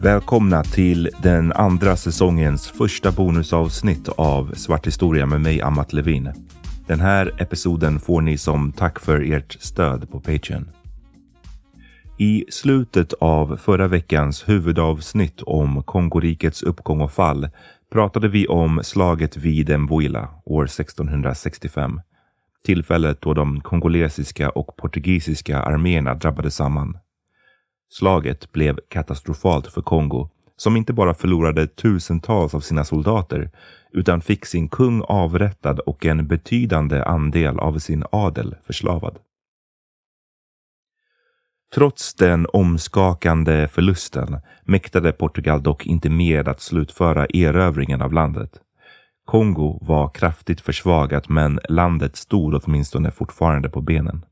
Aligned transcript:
Välkomna 0.00 0.62
till 0.62 1.10
den 1.22 1.52
andra 1.52 1.96
säsongens 1.96 2.68
första 2.68 3.12
bonusavsnitt 3.12 4.08
av 4.08 4.52
Svart 4.54 4.86
historia 4.86 5.26
med 5.26 5.40
mig, 5.40 5.62
Amat 5.62 5.92
Levin. 5.92 6.32
Den 6.86 7.00
här 7.00 7.32
episoden 7.38 8.00
får 8.00 8.20
ni 8.20 8.38
som 8.38 8.72
tack 8.72 9.00
för 9.00 9.32
ert 9.32 9.56
stöd 9.60 10.10
på 10.10 10.20
Patreon. 10.20 10.68
I 12.18 12.44
slutet 12.48 13.12
av 13.12 13.56
förra 13.56 13.88
veckans 13.88 14.48
huvudavsnitt 14.48 15.42
om 15.42 15.82
Kongorikets 15.82 16.62
uppgång 16.62 17.00
och 17.00 17.12
fall 17.12 17.48
pratade 17.92 18.28
vi 18.28 18.46
om 18.46 18.80
slaget 18.84 19.36
vid 19.36 19.78
Mbuila 19.80 20.28
år 20.44 20.64
1665. 20.64 22.00
Tillfället 22.64 23.20
då 23.20 23.34
de 23.34 23.60
kongolesiska 23.60 24.50
och 24.50 24.76
portugisiska 24.76 25.62
arméerna 25.62 26.14
drabbade 26.14 26.50
samman. 26.50 26.98
Slaget 27.90 28.52
blev 28.52 28.78
katastrofalt 28.88 29.66
för 29.66 29.82
Kongo, 29.82 30.28
som 30.56 30.76
inte 30.76 30.92
bara 30.92 31.14
förlorade 31.14 31.66
tusentals 31.66 32.54
av 32.54 32.60
sina 32.60 32.84
soldater, 32.84 33.50
utan 33.92 34.20
fick 34.20 34.46
sin 34.46 34.68
kung 34.68 35.02
avrättad 35.02 35.80
och 35.80 36.06
en 36.06 36.26
betydande 36.26 37.02
andel 37.02 37.58
av 37.58 37.78
sin 37.78 38.04
adel 38.12 38.56
förslavad. 38.66 39.18
Trots 41.74 42.14
den 42.14 42.46
omskakande 42.52 43.68
förlusten 43.68 44.40
mäktade 44.62 45.12
Portugal 45.12 45.62
dock 45.62 45.86
inte 45.86 46.10
med 46.10 46.48
att 46.48 46.60
slutföra 46.60 47.26
erövringen 47.26 48.02
av 48.02 48.12
landet. 48.12 48.60
Kongo 49.24 49.78
var 49.82 50.08
kraftigt 50.08 50.60
försvagat 50.60 51.28
men 51.28 51.60
landet 51.68 52.16
stod 52.16 52.54
åtminstone 52.54 53.10
fortfarande 53.10 53.68
på 53.68 53.80
benen. 53.80 54.24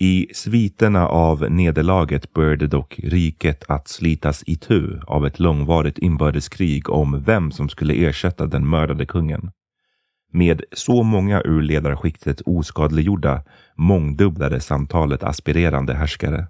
I 0.00 0.26
sviterna 0.34 1.08
av 1.08 1.50
nederlaget 1.50 2.32
började 2.32 2.66
dock 2.66 3.00
riket 3.02 3.64
att 3.68 3.88
slitas 3.88 4.42
itu 4.46 5.00
av 5.06 5.26
ett 5.26 5.38
långvarigt 5.38 5.98
inbördeskrig 5.98 6.90
om 6.90 7.22
vem 7.22 7.52
som 7.52 7.68
skulle 7.68 7.94
ersätta 7.94 8.46
den 8.46 8.68
mördade 8.68 9.06
kungen. 9.06 9.50
Med 10.32 10.62
så 10.72 11.02
många 11.02 11.42
ur 11.44 11.62
ledarskiktet 11.62 12.40
oskadliggjorda 12.40 13.42
mångdubblades 13.76 14.66
samtalet 14.66 15.22
aspirerande 15.22 15.94
härskare. 15.94 16.46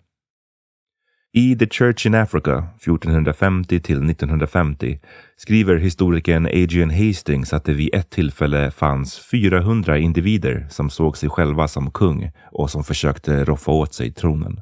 I 1.36 1.56
The 1.56 1.66
Church 1.66 2.06
in 2.06 2.14
Africa 2.14 2.68
1450 2.76 3.80
till 3.80 4.10
1950 4.10 5.00
skriver 5.36 5.76
historikern 5.76 6.46
Adrian 6.46 6.90
Hastings 6.90 7.52
att 7.52 7.64
det 7.64 7.72
vid 7.72 7.94
ett 7.94 8.10
tillfälle 8.10 8.70
fanns 8.70 9.18
400 9.18 9.98
individer 9.98 10.66
som 10.70 10.90
såg 10.90 11.16
sig 11.16 11.28
själva 11.28 11.68
som 11.68 11.90
kung 11.90 12.30
och 12.52 12.70
som 12.70 12.84
försökte 12.84 13.44
roffa 13.44 13.72
åt 13.72 13.94
sig 13.94 14.12
tronen. 14.12 14.60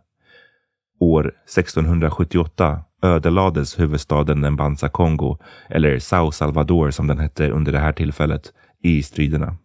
År 1.01 1.27
1678 1.27 2.81
ödelades 3.03 3.81
huvudstaden 3.81 4.53
Mbanza 4.53 4.89
Kongo, 4.89 5.39
eller 5.69 5.99
Sao 5.99 6.31
Salvador 6.31 6.91
som 6.91 7.07
den 7.07 7.19
hette 7.19 7.51
under 7.51 7.73
det 7.73 7.79
här 7.79 7.93
tillfället, 7.93 8.53
i 8.83 9.03
striderna. 9.03 9.57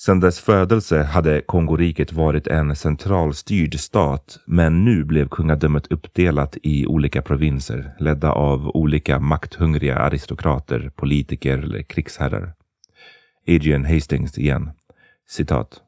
Sedan 0.00 0.20
dess 0.20 0.40
födelse 0.40 1.02
hade 1.02 1.40
Kongoriket 1.40 2.12
varit 2.12 2.46
en 2.46 2.76
centralstyrd 2.76 3.80
stat, 3.80 4.38
men 4.46 4.84
nu 4.84 5.04
blev 5.04 5.28
kungadömet 5.28 5.92
uppdelat 5.92 6.56
i 6.62 6.86
olika 6.86 7.22
provinser, 7.22 7.96
ledda 7.98 8.32
av 8.32 8.68
olika 8.68 9.18
makthungriga 9.18 9.98
aristokrater, 9.98 10.90
politiker 10.96 11.58
eller 11.58 11.82
krigsherrar. 11.82 12.52
Adrian 13.48 13.84
Hastings 13.84 14.38
igen. 14.38 14.70
Citat. 15.28 15.80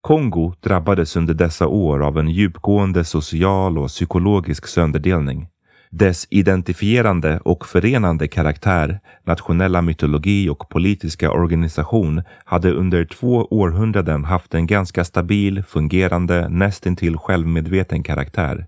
Kongo 0.00 0.54
drabbades 0.60 1.16
under 1.16 1.34
dessa 1.34 1.66
år 1.66 2.02
av 2.02 2.18
en 2.18 2.28
djupgående 2.28 3.04
social 3.04 3.78
och 3.78 3.88
psykologisk 3.88 4.66
sönderdelning. 4.66 5.48
Dess 5.94 6.26
identifierande 6.30 7.40
och 7.44 7.66
förenande 7.66 8.28
karaktär, 8.28 9.00
nationella 9.24 9.82
mytologi 9.82 10.48
och 10.48 10.68
politiska 10.68 11.30
organisation 11.30 12.22
hade 12.44 12.70
under 12.70 13.04
två 13.04 13.46
århundraden 13.50 14.24
haft 14.24 14.54
en 14.54 14.66
ganska 14.66 15.04
stabil, 15.04 15.62
fungerande, 15.62 16.48
nästintill 16.48 17.16
självmedveten 17.16 18.02
karaktär. 18.02 18.66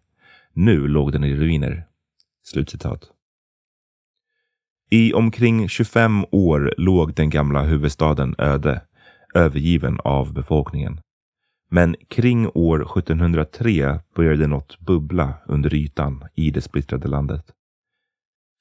Nu 0.53 0.89
låg 0.89 1.12
den 1.12 1.25
i 1.25 1.37
ruiner. 1.37 1.87
Slutcitat. 2.43 3.01
I 4.91 5.12
omkring 5.12 5.69
25 5.69 6.25
år 6.31 6.75
låg 6.77 7.15
den 7.15 7.31
gamla 7.31 7.62
huvudstaden 7.62 8.35
öde, 8.39 8.81
övergiven 9.35 9.99
av 10.05 10.35
befolkningen. 10.35 11.01
Men 11.75 11.97
kring 12.09 12.49
år 12.55 12.99
1703 12.99 14.00
började 14.17 14.47
något 14.47 14.81
bubbla 14.81 15.35
under 15.47 15.75
ytan 15.75 16.25
i 16.35 16.50
det 16.50 16.61
splittrade 16.61 17.09
landet. 17.09 17.44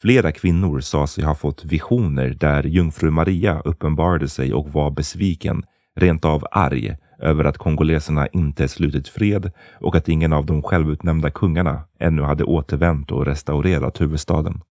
Flera 0.01 0.31
kvinnor 0.31 0.79
sa 0.79 1.07
sig 1.07 1.23
ha 1.23 1.35
fått 1.35 1.65
visioner 1.65 2.29
där 2.29 2.63
jungfru 2.63 3.11
Maria 3.11 3.59
uppenbarade 3.59 4.27
sig 4.27 4.53
och 4.53 4.69
var 4.73 4.91
besviken, 4.91 5.63
rent 5.95 6.25
av 6.25 6.45
arg, 6.51 6.95
över 7.19 7.43
att 7.43 7.57
kongoleserna 7.57 8.27
inte 8.27 8.67
slutit 8.67 9.07
fred 9.07 9.51
och 9.81 9.95
att 9.95 10.09
ingen 10.09 10.33
av 10.33 10.45
de 10.45 10.61
självutnämnda 10.63 11.29
kungarna 11.29 11.83
ännu 11.99 12.21
hade 12.21 12.43
återvänt 12.43 13.11
och 13.11 13.25
restaurerat 13.25 14.01
huvudstaden. 14.01 14.61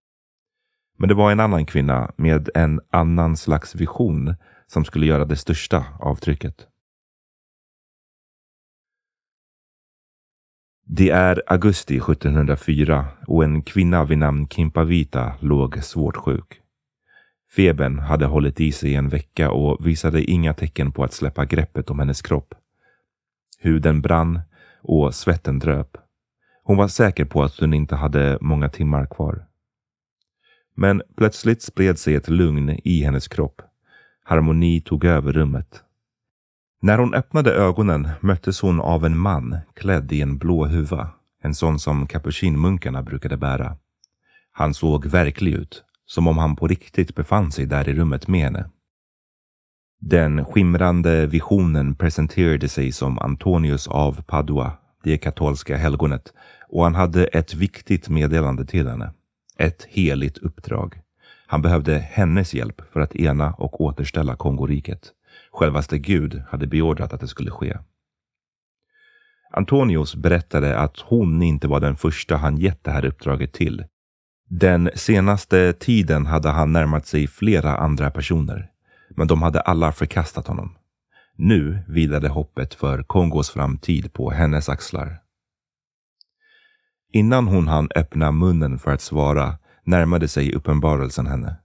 Men 0.98 1.08
det 1.08 1.14
var 1.14 1.32
en 1.32 1.40
annan 1.40 1.66
kvinna 1.66 2.12
med 2.16 2.48
en 2.54 2.80
annan 2.92 3.36
slags 3.36 3.74
vision 3.74 4.34
som 4.66 4.84
skulle 4.84 5.06
göra 5.06 5.24
det 5.24 5.36
största 5.36 5.84
avtrycket. 6.00 6.68
Det 10.94 11.10
är 11.10 11.42
augusti 11.46 11.96
1704 11.96 13.06
och 13.26 13.44
en 13.44 13.62
kvinna 13.62 14.04
vid 14.04 14.18
namn 14.18 14.48
Kimpavita 14.48 15.32
låg 15.40 15.84
svårt 15.84 16.16
sjuk. 16.16 16.60
Febern 17.56 17.98
hade 17.98 18.26
hållit 18.26 18.60
i 18.60 18.72
sig 18.72 18.94
en 18.94 19.08
vecka 19.08 19.50
och 19.50 19.86
visade 19.86 20.24
inga 20.24 20.54
tecken 20.54 20.92
på 20.92 21.04
att 21.04 21.12
släppa 21.12 21.44
greppet 21.44 21.90
om 21.90 21.98
hennes 21.98 22.22
kropp. 22.22 22.54
Huden 23.58 24.02
brann, 24.02 24.40
och 24.82 25.14
svetten 25.14 25.58
dröp. 25.58 25.96
Hon 26.62 26.76
var 26.76 26.88
säker 26.88 27.24
på 27.24 27.42
att 27.42 27.60
hon 27.60 27.74
inte 27.74 27.96
hade 27.96 28.38
många 28.40 28.68
timmar 28.68 29.06
kvar. 29.06 29.46
Men 30.74 31.02
plötsligt 31.16 31.62
spred 31.62 31.98
sig 31.98 32.14
ett 32.14 32.28
lugn 32.28 32.80
i 32.84 33.02
hennes 33.02 33.28
kropp. 33.28 33.62
Harmoni 34.24 34.80
tog 34.80 35.04
över 35.04 35.32
rummet. 35.32 35.84
När 36.84 36.98
hon 36.98 37.14
öppnade 37.14 37.52
ögonen 37.52 38.08
möttes 38.20 38.60
hon 38.60 38.80
av 38.80 39.04
en 39.04 39.18
man 39.18 39.58
klädd 39.74 40.12
i 40.12 40.22
en 40.22 40.38
blå 40.38 40.66
huva, 40.66 41.10
en 41.42 41.54
sån 41.54 41.78
som 41.78 42.06
kapucinmunkarna 42.06 43.02
brukade 43.02 43.36
bära. 43.36 43.76
Han 44.52 44.74
såg 44.74 45.06
verklig 45.06 45.52
ut, 45.52 45.84
som 46.06 46.26
om 46.26 46.38
han 46.38 46.56
på 46.56 46.66
riktigt 46.68 47.14
befann 47.14 47.52
sig 47.52 47.66
där 47.66 47.88
i 47.88 47.94
rummet 47.94 48.28
med 48.28 48.40
henne. 48.40 48.70
Den 50.00 50.44
skimrande 50.44 51.26
visionen 51.26 51.94
presenterade 51.94 52.68
sig 52.68 52.92
som 52.92 53.18
Antonius 53.18 53.88
av 53.88 54.22
Padua, 54.22 54.72
det 55.02 55.18
katolska 55.18 55.76
helgonet, 55.76 56.32
och 56.68 56.84
han 56.84 56.94
hade 56.94 57.24
ett 57.24 57.54
viktigt 57.54 58.08
meddelande 58.08 58.66
till 58.66 58.88
henne. 58.88 59.12
Ett 59.58 59.86
heligt 59.90 60.38
uppdrag. 60.38 61.00
Han 61.46 61.62
behövde 61.62 61.98
hennes 61.98 62.54
hjälp 62.54 62.82
för 62.92 63.00
att 63.00 63.16
ena 63.16 63.52
och 63.52 63.80
återställa 63.80 64.36
Kongoriket. 64.36 65.12
Självaste 65.52 65.98
Gud 65.98 66.42
hade 66.48 66.66
beordrat 66.66 67.12
att 67.12 67.20
det 67.20 67.28
skulle 67.28 67.50
ske. 67.50 67.78
Antonius 69.50 70.14
berättade 70.14 70.78
att 70.78 71.00
hon 71.00 71.42
inte 71.42 71.68
var 71.68 71.80
den 71.80 71.96
första 71.96 72.36
han 72.36 72.56
gett 72.56 72.84
det 72.84 72.90
här 72.90 73.04
uppdraget 73.04 73.52
till. 73.52 73.84
Den 74.48 74.90
senaste 74.94 75.72
tiden 75.72 76.26
hade 76.26 76.48
han 76.48 76.72
närmat 76.72 77.06
sig 77.06 77.26
flera 77.26 77.76
andra 77.76 78.10
personer, 78.10 78.70
men 79.10 79.26
de 79.26 79.42
hade 79.42 79.60
alla 79.60 79.92
förkastat 79.92 80.46
honom. 80.46 80.76
Nu 81.36 81.84
vilade 81.88 82.28
hoppet 82.28 82.74
för 82.74 83.02
Kongos 83.02 83.50
framtid 83.50 84.12
på 84.12 84.30
hennes 84.30 84.68
axlar. 84.68 85.18
Innan 87.12 87.46
hon 87.46 87.68
hann 87.68 87.88
öppna 87.94 88.32
munnen 88.32 88.78
för 88.78 88.90
att 88.90 89.00
svara 89.00 89.58
närmade 89.84 90.28
sig 90.28 90.54
uppenbarelsen 90.54 91.26
henne. 91.26 91.56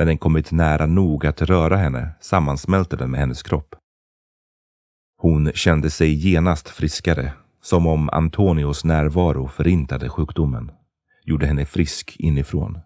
När 0.00 0.06
den 0.06 0.18
kommit 0.18 0.52
nära 0.52 0.86
nog 0.86 1.26
att 1.26 1.42
röra 1.42 1.76
henne 1.76 2.10
sammansmälte 2.20 2.96
den 2.96 3.10
med 3.10 3.20
hennes 3.20 3.42
kropp. 3.42 3.74
Hon 5.16 5.52
kände 5.54 5.90
sig 5.90 6.12
genast 6.14 6.68
friskare, 6.68 7.32
som 7.62 7.86
om 7.86 8.08
Antonios 8.12 8.84
närvaro 8.84 9.48
förintade 9.48 10.08
sjukdomen, 10.08 10.70
gjorde 11.24 11.46
henne 11.46 11.66
frisk 11.66 12.16
inifrån. 12.18 12.78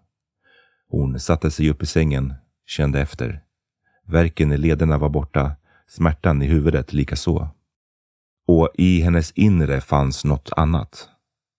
Hon 0.89 1.19
satte 1.19 1.51
sig 1.51 1.69
upp 1.69 1.83
i 1.83 1.85
sängen, 1.85 2.33
kände 2.65 3.01
efter. 3.01 3.41
Verken 4.07 4.51
i 4.51 4.57
lederna 4.57 4.97
var 4.97 5.09
borta, 5.09 5.51
smärtan 5.87 6.41
i 6.41 6.45
huvudet 6.45 6.93
likaså. 6.93 7.49
Och 8.47 8.69
i 8.73 9.01
hennes 9.01 9.31
inre 9.31 9.81
fanns 9.81 10.25
något 10.25 10.49
annat. 10.57 11.09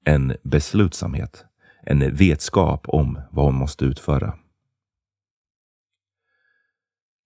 En 0.05 0.37
beslutsamhet, 0.43 1.44
en 1.82 2.14
vetskap 2.14 2.88
om 2.88 3.20
vad 3.31 3.44
hon 3.44 3.55
måste 3.55 3.85
utföra. 3.85 4.35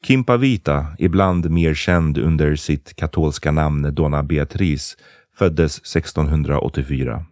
Kimpavita, 0.02 0.86
ibland 0.98 1.50
mer 1.50 1.74
känd 1.74 2.18
under 2.18 2.56
sitt 2.56 2.96
katolska 2.96 3.52
namn 3.52 3.94
Donna 3.94 4.22
Beatrice, 4.22 4.96
föddes 5.38 5.78
1684. 5.78 7.24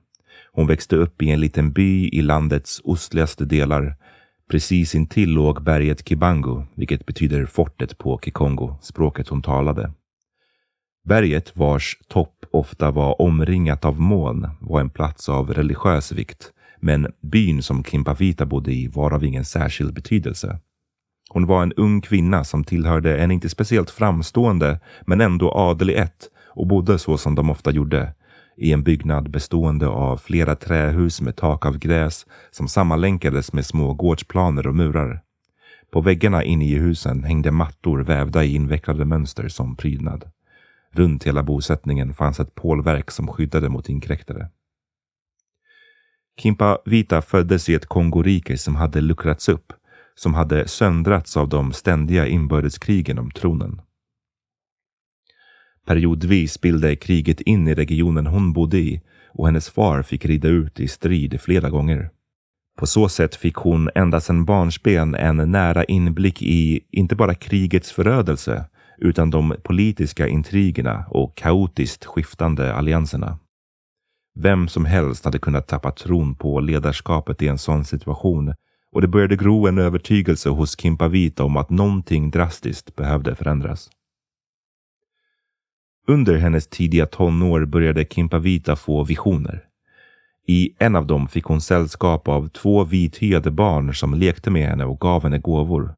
Hon 0.53 0.67
växte 0.67 0.97
upp 0.97 1.23
i 1.23 1.31
en 1.31 1.41
liten 1.41 1.73
by 1.73 2.09
i 2.09 2.23
landets 2.23 2.81
ostligaste 2.85 3.45
delar. 3.45 3.97
Precis 4.51 4.95
intill 4.95 5.31
låg 5.31 5.63
berget 5.63 6.09
Kibango, 6.09 6.67
vilket 6.75 7.07
betyder 7.07 7.47
fortet 7.47 7.99
på 7.99 8.21
Kikongo, 8.25 8.77
språket 8.83 9.29
hon 9.29 9.43
talade. 9.43 9.93
Berget, 11.05 11.57
vars 11.57 11.99
topp 12.09 12.45
ofta 12.51 12.91
var 12.91 13.23
omringat 13.23 13.85
av 13.85 14.01
moln, 14.01 14.49
var 14.61 14.81
en 14.81 14.91
plats 14.91 15.29
av 15.29 15.55
religiös 15.55 16.13
vikt, 16.13 16.53
men 16.81 17.07
byn 17.21 17.63
som 17.63 17.85
Kimpavita 17.85 18.47
bodde 18.47 18.73
i 18.73 18.89
var 18.89 19.15
av 19.15 19.25
ingen 19.25 19.45
särskild 19.45 19.95
betydelse. 19.95 20.59
Hon 21.29 21.47
var 21.47 21.63
en 21.63 21.73
ung 21.73 22.01
kvinna 22.01 22.45
som 22.45 22.65
tillhörde 22.65 23.19
en 23.19 23.31
inte 23.31 23.49
speciellt 23.49 23.91
framstående, 23.91 24.81
men 25.07 25.21
ändå 25.21 25.53
adelig 25.53 25.97
ett 25.97 26.29
och 26.47 26.67
bodde 26.67 26.99
så 26.99 27.19
som 27.19 27.35
de 27.35 27.51
ofta 27.51 27.71
gjorde, 27.71 28.15
i 28.57 28.73
en 28.73 28.83
byggnad 28.83 29.31
bestående 29.31 29.89
av 29.89 30.17
flera 30.17 30.57
trähus 30.57 31.21
med 31.21 31.37
tak 31.37 31.67
av 31.67 31.79
gräs 31.79 32.27
som 32.51 32.69
sammanlänkades 32.69 33.53
med 33.53 33.67
små 33.67 33.95
gårdsplaner 33.95 34.67
och 34.67 34.75
murar. 34.75 35.21
På 35.91 36.01
väggarna 36.01 36.45
inne 36.45 36.65
i 36.65 36.79
husen 36.79 37.25
hängde 37.25 37.51
mattor 37.51 37.99
vävda 37.99 38.45
i 38.45 38.55
invecklade 38.55 39.05
mönster 39.05 39.49
som 39.49 39.77
prydnad. 39.77 40.31
Runt 40.93 41.25
hela 41.25 41.43
bosättningen 41.43 42.15
fanns 42.15 42.41
ett 42.41 42.55
pålverk 42.55 43.11
som 43.11 43.29
skyddade 43.29 43.69
mot 43.69 43.89
inkräktare. 43.89 44.49
Kimpa 46.39 46.79
Vita 46.85 47.23
föddes 47.23 47.69
i 47.69 47.75
ett 47.75 47.87
Kongorike 47.87 48.59
som 48.59 48.77
hade 48.77 49.01
luckrats 49.01 49.49
upp 49.49 49.73
som 50.19 50.35
hade 50.35 50.69
söndrats 50.69 51.37
av 51.37 51.49
de 51.49 51.73
ständiga 51.73 52.27
inbördeskrigen 52.27 53.19
om 53.19 53.31
tronen. 53.31 53.81
Periodvis 55.87 56.53
spillde 56.53 56.97
kriget 56.97 57.41
in 57.41 57.69
i 57.69 57.75
regionen 57.75 58.27
hon 58.27 58.53
bodde 58.53 58.79
i 58.79 59.01
och 59.29 59.47
hennes 59.47 59.71
far 59.71 60.03
fick 60.03 60.25
rida 60.25 60.49
ut 60.49 60.81
i 60.81 60.89
strid 60.89 61.41
flera 61.41 61.71
gånger. 61.71 62.11
På 62.79 62.87
så 62.87 63.09
sätt 63.09 63.35
fick 63.35 63.55
hon 63.55 63.91
ända 63.95 64.21
sedan 64.21 64.45
barnsben 64.45 65.15
en 65.15 65.37
nära 65.51 65.85
inblick 65.85 66.43
i 66.43 66.81
inte 66.91 67.17
bara 67.17 67.35
krigets 67.35 67.93
förödelse 67.93 68.65
utan 68.99 69.31
de 69.31 69.57
politiska 69.65 70.29
intrigerna 70.29 71.05
och 71.11 71.37
kaotiskt 71.37 72.05
skiftande 72.05 72.75
allianserna. 72.75 73.39
Vem 74.35 74.69
som 74.69 74.85
helst 74.85 75.25
hade 75.25 75.39
kunnat 75.39 75.69
tappa 75.69 75.91
tron 75.91 76.35
på 76.35 76.61
ledarskapet 76.61 77.43
i 77.43 77.49
en 77.49 77.59
sån 77.59 77.85
situation 77.85 78.55
och 78.93 79.01
det 79.01 79.09
började 79.09 79.37
gro 79.37 79.67
en 79.67 79.79
övertygelse 79.79 80.49
hos 80.49 80.81
Kimpavita 80.81 81.45
om 81.45 81.57
att 81.57 81.71
någonting 81.71 82.31
drastiskt 82.31 82.97
behövde 82.97 83.35
förändras. 83.35 83.91
Under 86.07 86.37
hennes 86.37 86.67
tidiga 86.67 87.07
tonår 87.07 87.65
började 87.65 88.05
Kimpavita 88.05 88.77
få 88.77 89.05
visioner. 89.05 89.65
I 90.47 90.71
en 90.79 90.97
av 90.97 91.07
dem 91.07 91.29
fick 91.29 91.45
hon 91.45 91.61
sällskap 91.61 92.29
av 92.29 92.49
två 92.49 92.85
vithyade 92.85 93.51
barn 93.51 93.95
som 93.95 94.15
lekte 94.15 94.51
med 94.51 94.69
henne 94.69 94.85
och 94.85 95.01
gav 95.01 95.23
henne 95.23 95.39
gåvor. 95.39 95.95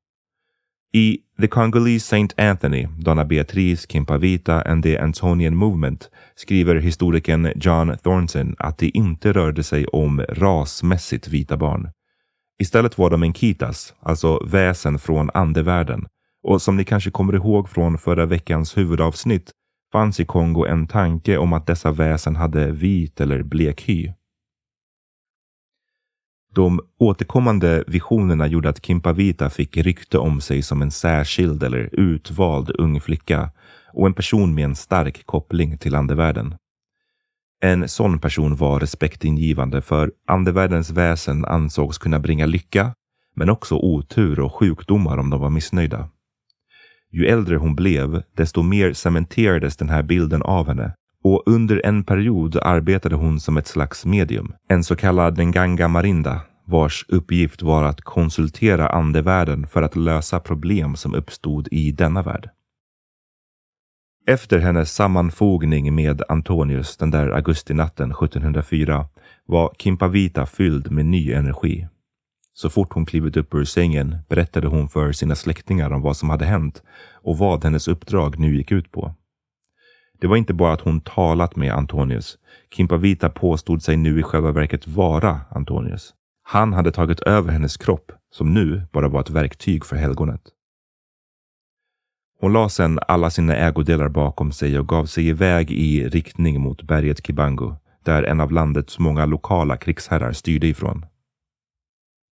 I 0.92 1.19
The 1.40 1.46
Congolese 1.46 2.06
Saint 2.06 2.38
Anthony, 2.38 2.87
Donna 2.98 3.25
Beatrice 3.25 3.87
Kimpavita 3.87 4.62
and 4.62 4.82
the 4.82 4.98
Antonian 4.98 5.56
Movement 5.56 6.10
skriver 6.34 6.76
historikern 6.76 7.52
John 7.56 7.96
Thornton 8.02 8.54
att 8.58 8.78
det 8.78 8.88
inte 8.88 9.32
rörde 9.32 9.62
sig 9.62 9.87
om 9.87 10.20
rasmässigt 10.28 11.28
vita 11.28 11.56
barn. 11.56 11.90
Istället 12.61 12.99
var 12.99 13.11
de 13.11 13.23
enkitas, 13.23 13.95
alltså 14.00 14.47
väsen 14.47 14.99
från 14.99 15.31
andevärlden. 15.35 16.07
Och 16.43 16.62
som 16.62 16.76
ni 16.76 16.85
kanske 16.85 17.11
kommer 17.11 17.35
ihåg 17.35 17.69
från 17.69 17.99
förra 17.99 18.26
veckans 18.26 18.76
huvudavsnitt 18.76 19.50
fanns 19.93 20.21
i 20.21 20.25
Kongo 20.25 20.67
en 20.67 20.87
tanke 20.87 21.38
om 21.38 21.52
att 21.52 21.67
dessa 21.67 21.93
väsen 21.93 22.37
hade 22.37 22.73
vit 22.73 23.21
eller 23.21 23.43
blek 23.43 23.88
hy. 23.88 24.12
De 26.55 26.81
återkommande 26.99 27.85
visionerna 27.87 28.47
gjorde 28.47 28.69
att 28.69 28.87
Kimpavita 28.87 29.50
fick 29.50 29.76
rykte 29.76 30.19
om 30.19 30.40
sig 30.40 30.62
som 30.62 30.83
en 30.83 30.90
särskild 30.90 31.62
eller 31.62 31.90
utvald 31.93 32.71
ung 32.79 33.00
flicka 33.00 33.50
och 33.93 34.07
en 34.07 34.14
person 34.14 34.55
med 34.55 34.64
en 34.64 34.76
stark 34.76 35.26
koppling 35.26 35.79
till 35.79 35.95
andevärlden. 35.95 36.55
En 37.62 37.88
sån 37.88 38.19
person 38.19 38.57
var 38.57 38.81
respektingivande 38.81 39.83
för 39.83 40.12
andevärldens 40.26 40.90
väsen 40.90 41.45
ansågs 41.45 41.99
kunna 41.99 42.21
bringa 42.21 42.47
lycka, 42.47 42.95
men 43.37 43.50
också 43.50 43.75
otur 43.75 44.40
och 44.40 44.55
sjukdomar 44.55 45.19
om 45.19 45.31
de 45.31 45.40
var 45.40 45.50
missnöjda. 45.50 46.09
Ju 47.12 47.26
äldre 47.26 47.57
hon 47.57 47.75
blev, 47.75 48.23
desto 48.37 48.62
mer 48.62 48.93
cementerades 48.93 49.76
den 49.76 49.88
här 49.88 50.02
bilden 50.02 50.43
av 50.43 50.69
henne 50.69 50.95
och 51.25 51.43
under 51.47 51.87
en 51.87 52.05
period 52.05 52.57
arbetade 52.57 53.14
hon 53.14 53.40
som 53.40 53.57
ett 53.57 53.67
slags 53.67 54.07
medium, 54.07 54.52
en 54.69 54.85
så 54.85 54.97
kallad 54.97 55.38
Nganga 55.38 55.88
Marinda, 55.88 56.40
vars 56.67 57.05
uppgift 57.09 57.62
var 57.62 57.85
att 57.85 58.00
konsultera 58.00 58.88
andevärlden 58.88 59.67
för 59.67 59.83
att 59.83 59.97
lösa 59.97 60.40
problem 60.40 60.97
som 60.97 61.14
uppstod 61.14 61.69
i 61.71 61.93
denna 61.93 62.23
värld. 62.23 62.50
Efter 64.30 64.58
hennes 64.58 64.94
sammanfogning 64.94 65.94
med 65.94 66.22
Antonius 66.28 66.96
den 66.96 67.10
där 67.10 67.28
augustinatten 67.28 68.10
1704 68.10 69.06
var 69.46 69.72
Kimpavita 69.78 70.46
fylld 70.46 70.90
med 70.90 71.06
ny 71.06 71.32
energi. 71.32 71.88
Så 72.54 72.70
fort 72.70 72.92
hon 72.92 73.06
klivit 73.06 73.37
upp 73.37 73.54
ur 73.54 73.64
sängen 73.64 74.18
berättade 74.28 74.68
hon 74.68 74.88
för 74.88 75.12
sina 75.12 75.34
släktingar 75.34 75.92
om 75.92 76.02
vad 76.02 76.16
som 76.16 76.30
hade 76.30 76.44
hänt 76.44 76.82
och 77.22 77.38
vad 77.38 77.64
hennes 77.64 77.88
uppdrag 77.88 78.38
nu 78.38 78.56
gick 78.56 78.72
ut 78.72 78.92
på. 78.92 79.14
Det 80.20 80.26
var 80.26 80.37
inte 80.37 80.54
bara 80.54 80.72
att 80.72 80.80
hon 80.80 81.00
talat 81.00 81.56
med 81.56 81.72
Antonius. 81.72 82.38
Kimpavita 82.76 83.28
påstod 83.30 83.82
sig 83.82 83.96
nu 83.96 84.20
i 84.20 84.22
själva 84.22 84.52
verket 84.52 84.88
vara 84.88 85.40
Antonius. 85.50 86.14
Han 86.42 86.72
hade 86.72 86.92
tagit 86.92 87.20
över 87.20 87.52
hennes 87.52 87.76
kropp, 87.76 88.12
som 88.32 88.54
nu 88.54 88.82
bara 88.92 89.08
var 89.08 89.20
ett 89.20 89.30
verktyg 89.30 89.84
för 89.84 89.96
helgonet. 89.96 90.42
Hon 92.40 92.52
la 92.52 92.68
sedan 92.68 92.99
alla 93.09 93.30
sina 93.30 93.56
ägodelar 93.56 94.09
bakom 94.09 94.52
sig 94.52 94.78
och 94.78 94.88
gav 94.88 95.06
sig 95.06 95.28
iväg 95.28 95.70
i 95.70 96.09
riktning 96.09 96.61
mot 96.61 96.82
berget 96.82 97.26
Kibango 97.26 97.76
där 98.04 98.23
en 98.23 98.40
av 98.40 98.52
landets 98.52 98.99
många 98.99 99.26
lokala 99.26 99.76
krigsherrar 99.76 100.32
styrde 100.32 100.66
ifrån. 100.66 101.06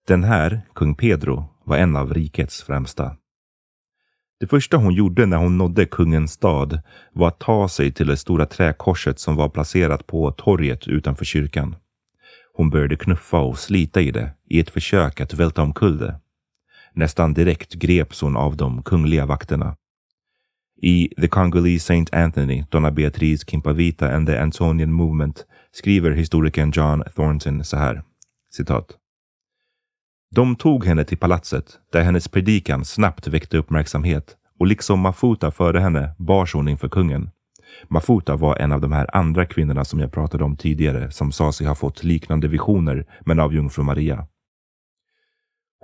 Den 0.08 0.24
här, 0.24 0.62
kung 0.76 0.96
Pedro, 0.96 1.46
var 1.64 1.78
en 1.78 1.96
av 1.96 2.14
rikets 2.14 2.64
främsta. 2.64 3.16
Det 4.40 4.48
första 4.48 4.78
hon 4.78 4.94
gjorde 4.94 5.26
när 5.26 5.38
hon 5.38 5.58
nådde 5.58 5.86
kungens 5.86 6.32
stad 6.32 6.82
var 7.14 7.28
att 7.28 7.40
ta 7.40 7.70
sig 7.70 7.92
till 7.92 8.08
det 8.08 8.18
stora 8.18 8.46
träkorset 8.46 9.20
som 9.20 9.36
var 9.36 9.50
placerat 9.50 10.08
på 10.08 10.32
torget 10.32 10.88
utanför 10.88 11.26
kyrkan. 11.26 11.76
Hon 12.54 12.70
började 12.70 12.96
knuffa 12.96 13.40
och 13.40 13.60
slita 13.60 14.02
i 14.02 14.12
det 14.12 14.32
i 14.50 14.60
ett 14.60 14.70
försök 14.70 15.22
att 15.22 15.34
välta 15.34 15.62
omkull 15.62 15.98
det. 15.98 16.20
Nästan 16.94 17.34
direkt 17.34 17.74
greps 17.74 18.22
hon 18.22 18.38
av 18.38 18.58
de 18.58 18.84
kungliga 18.84 19.26
vakterna. 19.26 19.76
I 20.82 21.10
The 21.22 21.28
Congolese 21.28 21.86
Saint 21.86 22.14
Anthony, 22.14 22.64
Donna 22.70 22.92
Beatrice 22.92 23.44
Kimpavita 23.44 24.16
and 24.16 24.28
the 24.28 24.42
Antonian 24.42 24.94
Movement 24.94 25.46
skriver 25.72 26.12
historikern 26.12 26.72
John 26.72 27.04
Thornton 27.16 27.64
så 27.64 27.78
här. 27.78 28.04
Citat. 28.52 28.98
De 30.36 30.56
tog 30.56 30.86
henne 30.86 31.04
till 31.04 31.18
palatset 31.18 31.80
där 31.92 32.04
hennes 32.04 32.28
predikan 32.28 32.86
snabbt 32.86 33.28
väckte 33.28 33.58
uppmärksamhet 33.58 34.36
och 34.60 34.68
liksom 34.68 35.00
Mafuta 35.00 35.52
före 35.52 35.80
henne 35.80 36.16
bars 36.18 36.54
hon 36.54 36.68
inför 36.68 36.90
kungen. 36.90 37.30
Mafuta 37.88 38.36
var 38.36 38.56
en 38.56 38.72
av 38.72 38.82
de 38.82 38.92
här 38.92 39.16
andra 39.16 39.46
kvinnorna 39.46 39.86
som 39.86 40.00
jag 40.00 40.12
pratade 40.12 40.44
om 40.44 40.56
tidigare 40.56 41.12
som 41.12 41.32
sa 41.32 41.52
sig 41.52 41.68
ha 41.68 41.76
fått 41.76 42.04
liknande 42.04 42.48
visioner 42.48 43.06
men 43.26 43.40
av 43.40 43.54
jungfru 43.54 43.84
Maria. 43.84 44.28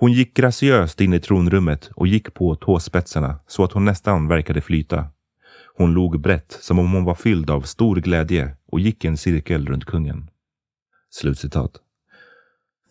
Hon 0.04 0.12
gick 0.12 0.34
graciöst 0.34 1.02
in 1.02 1.14
i 1.14 1.20
tronrummet 1.20 1.90
och 1.96 2.08
gick 2.08 2.34
på 2.34 2.56
tåspetsarna 2.56 3.40
så 3.48 3.64
att 3.64 3.72
hon 3.72 3.86
nästan 3.86 4.28
verkade 4.28 4.62
flyta. 4.62 5.06
Hon 5.78 5.94
log 5.94 6.22
brett 6.22 6.58
som 6.62 6.80
om 6.80 6.92
hon 6.92 7.04
var 7.04 7.16
fylld 7.16 7.50
av 7.50 7.62
stor 7.62 7.96
glädje 7.96 8.56
och 8.72 8.80
gick 8.80 9.06
en 9.06 9.18
cirkel 9.18 9.68
runt 9.68 9.86
kungen. 9.86 10.30
Slutcitat. 11.10 11.72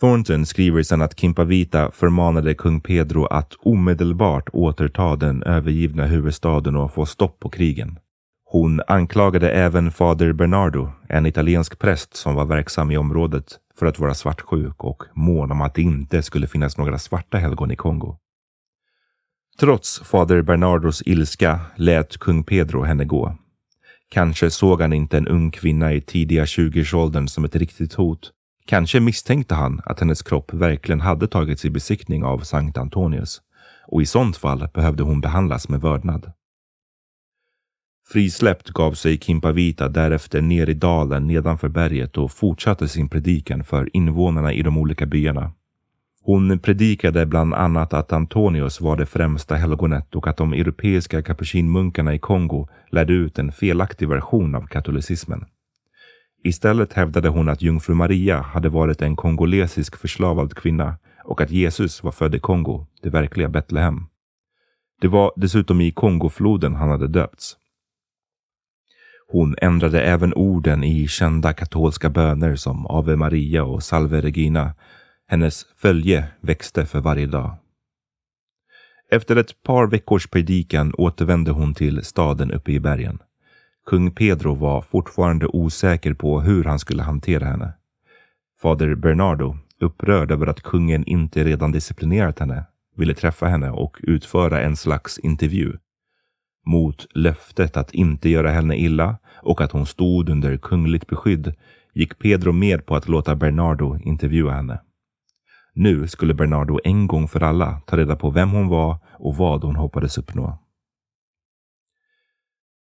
Thornton 0.00 0.46
skriver 0.46 0.82
sedan 0.82 1.02
att 1.02 1.20
Kimpavita 1.20 1.90
förmanade 1.90 2.54
kung 2.54 2.80
Pedro 2.80 3.24
att 3.24 3.54
omedelbart 3.58 4.48
återta 4.52 5.16
den 5.16 5.42
övergivna 5.42 6.06
huvudstaden 6.06 6.76
och 6.76 6.94
få 6.94 7.06
stopp 7.06 7.40
på 7.40 7.48
krigen. 7.48 7.98
Hon 8.44 8.80
anklagade 8.86 9.50
även 9.50 9.90
fader 9.90 10.32
Bernardo, 10.32 10.90
en 11.08 11.26
italiensk 11.26 11.78
präst 11.78 12.16
som 12.16 12.34
var 12.34 12.44
verksam 12.44 12.90
i 12.90 12.96
området, 12.96 13.58
för 13.78 13.86
att 13.86 13.98
vara 13.98 14.14
svartsjuk 14.14 14.84
och 14.84 15.02
mån 15.14 15.50
om 15.50 15.60
att 15.60 15.74
det 15.74 15.82
inte 15.82 16.22
skulle 16.22 16.46
finnas 16.46 16.78
några 16.78 16.98
svarta 16.98 17.38
helgon 17.38 17.70
i 17.70 17.76
Kongo. 17.76 18.16
Trots 19.60 20.00
fader 20.00 20.42
Bernardos 20.42 21.02
ilska 21.06 21.60
lät 21.76 22.18
kung 22.18 22.44
Pedro 22.44 22.82
henne 22.82 23.04
gå. 23.04 23.36
Kanske 24.08 24.50
såg 24.50 24.80
han 24.80 24.92
inte 24.92 25.18
en 25.18 25.28
ung 25.28 25.50
kvinna 25.50 25.92
i 25.92 26.00
tidiga 26.00 26.44
20-årsåldern 26.44 27.28
som 27.28 27.44
ett 27.44 27.56
riktigt 27.56 27.94
hot. 27.94 28.32
Kanske 28.66 29.00
misstänkte 29.00 29.54
han 29.54 29.80
att 29.84 30.00
hennes 30.00 30.22
kropp 30.22 30.54
verkligen 30.54 31.00
hade 31.00 31.28
tagits 31.28 31.64
i 31.64 31.70
besiktning 31.70 32.24
av 32.24 32.38
Sankt 32.38 32.78
Antonius 32.78 33.40
och 33.86 34.02
i 34.02 34.06
sånt 34.06 34.36
fall 34.36 34.68
behövde 34.74 35.02
hon 35.02 35.20
behandlas 35.20 35.68
med 35.68 35.80
vördnad. 35.80 36.32
Frisläppt 38.12 38.70
gav 38.70 38.92
sig 38.92 39.18
Kimpavita 39.18 39.88
därefter 39.88 40.40
ner 40.42 40.70
i 40.70 40.74
dalen 40.74 41.26
nedanför 41.26 41.68
berget 41.68 42.18
och 42.18 42.32
fortsatte 42.32 42.88
sin 42.88 43.08
predikan 43.08 43.64
för 43.64 43.96
invånarna 43.96 44.52
i 44.52 44.62
de 44.62 44.78
olika 44.78 45.06
byarna. 45.06 45.52
Hon 46.22 46.58
predikade 46.58 47.26
bland 47.26 47.54
annat 47.54 47.94
att 47.94 48.12
Antonius 48.12 48.80
var 48.80 48.96
det 48.96 49.06
främsta 49.06 49.54
helgonet 49.54 50.14
och 50.14 50.26
att 50.26 50.36
de 50.36 50.52
europeiska 50.52 51.22
kapucinmunkarna 51.22 52.14
i 52.14 52.18
Kongo 52.18 52.68
lärde 52.90 53.12
ut 53.12 53.38
en 53.38 53.52
felaktig 53.52 54.08
version 54.08 54.54
av 54.54 54.66
katolicismen. 54.66 55.44
Istället 56.44 56.92
hävdade 56.92 57.28
hon 57.28 57.48
att 57.48 57.62
jungfru 57.62 57.94
Maria 57.94 58.40
hade 58.40 58.68
varit 58.68 59.02
en 59.02 59.16
kongolesisk 59.16 59.96
förslavad 59.96 60.54
kvinna 60.54 60.96
och 61.24 61.40
att 61.40 61.50
Jesus 61.50 62.02
var 62.02 62.12
född 62.12 62.34
i 62.34 62.38
Kongo, 62.38 62.86
det 63.02 63.10
verkliga 63.10 63.48
Betlehem. 63.48 64.06
Det 65.00 65.08
var 65.08 65.32
dessutom 65.36 65.80
i 65.80 65.90
Kongofloden 65.90 66.74
han 66.74 66.88
hade 66.88 67.08
döpts. 67.08 67.56
Hon 69.32 69.54
ändrade 69.58 70.02
även 70.02 70.34
orden 70.34 70.84
i 70.84 71.08
kända 71.08 71.52
katolska 71.52 72.10
böner 72.10 72.56
som 72.56 72.86
Ave 72.86 73.16
Maria 73.16 73.64
och 73.64 73.82
Salve 73.82 74.20
Regina. 74.20 74.74
Hennes 75.28 75.66
följe 75.76 76.24
växte 76.40 76.86
för 76.86 77.00
varje 77.00 77.26
dag. 77.26 77.56
Efter 79.10 79.36
ett 79.36 79.62
par 79.62 79.86
veckors 79.86 80.26
predikan 80.26 80.94
återvände 80.98 81.50
hon 81.50 81.74
till 81.74 82.04
staden 82.04 82.50
uppe 82.52 82.72
i 82.72 82.80
bergen. 82.80 83.18
Kung 83.86 84.10
Pedro 84.10 84.54
var 84.54 84.80
fortfarande 84.80 85.46
osäker 85.46 86.14
på 86.14 86.40
hur 86.40 86.64
han 86.64 86.78
skulle 86.78 87.02
hantera 87.02 87.44
henne. 87.44 87.72
Fader 88.62 88.94
Bernardo, 88.94 89.56
upprörd 89.80 90.30
över 90.30 90.46
att 90.46 90.62
kungen 90.62 91.04
inte 91.04 91.44
redan 91.44 91.72
disciplinerat 91.72 92.38
henne, 92.38 92.64
ville 92.96 93.14
träffa 93.14 93.46
henne 93.46 93.70
och 93.70 93.96
utföra 94.02 94.60
en 94.60 94.76
slags 94.76 95.18
intervju. 95.18 95.72
Mot 96.66 97.06
löftet 97.14 97.76
att 97.76 97.94
inte 97.94 98.28
göra 98.28 98.50
henne 98.50 98.76
illa 98.76 99.18
och 99.42 99.60
att 99.60 99.72
hon 99.72 99.86
stod 99.86 100.28
under 100.28 100.56
kungligt 100.56 101.06
beskydd 101.06 101.54
gick 101.94 102.18
Pedro 102.18 102.52
med 102.52 102.86
på 102.86 102.96
att 102.96 103.08
låta 103.08 103.36
Bernardo 103.36 103.98
intervjua 104.04 104.52
henne. 104.52 104.80
Nu 105.74 106.08
skulle 106.08 106.34
Bernardo 106.34 106.78
en 106.84 107.06
gång 107.06 107.28
för 107.28 107.42
alla 107.42 107.80
ta 107.86 107.96
reda 107.96 108.16
på 108.16 108.30
vem 108.30 108.50
hon 108.50 108.68
var 108.68 108.98
och 109.18 109.36
vad 109.36 109.64
hon 109.64 109.76
hoppades 109.76 110.18
uppnå. 110.18 110.58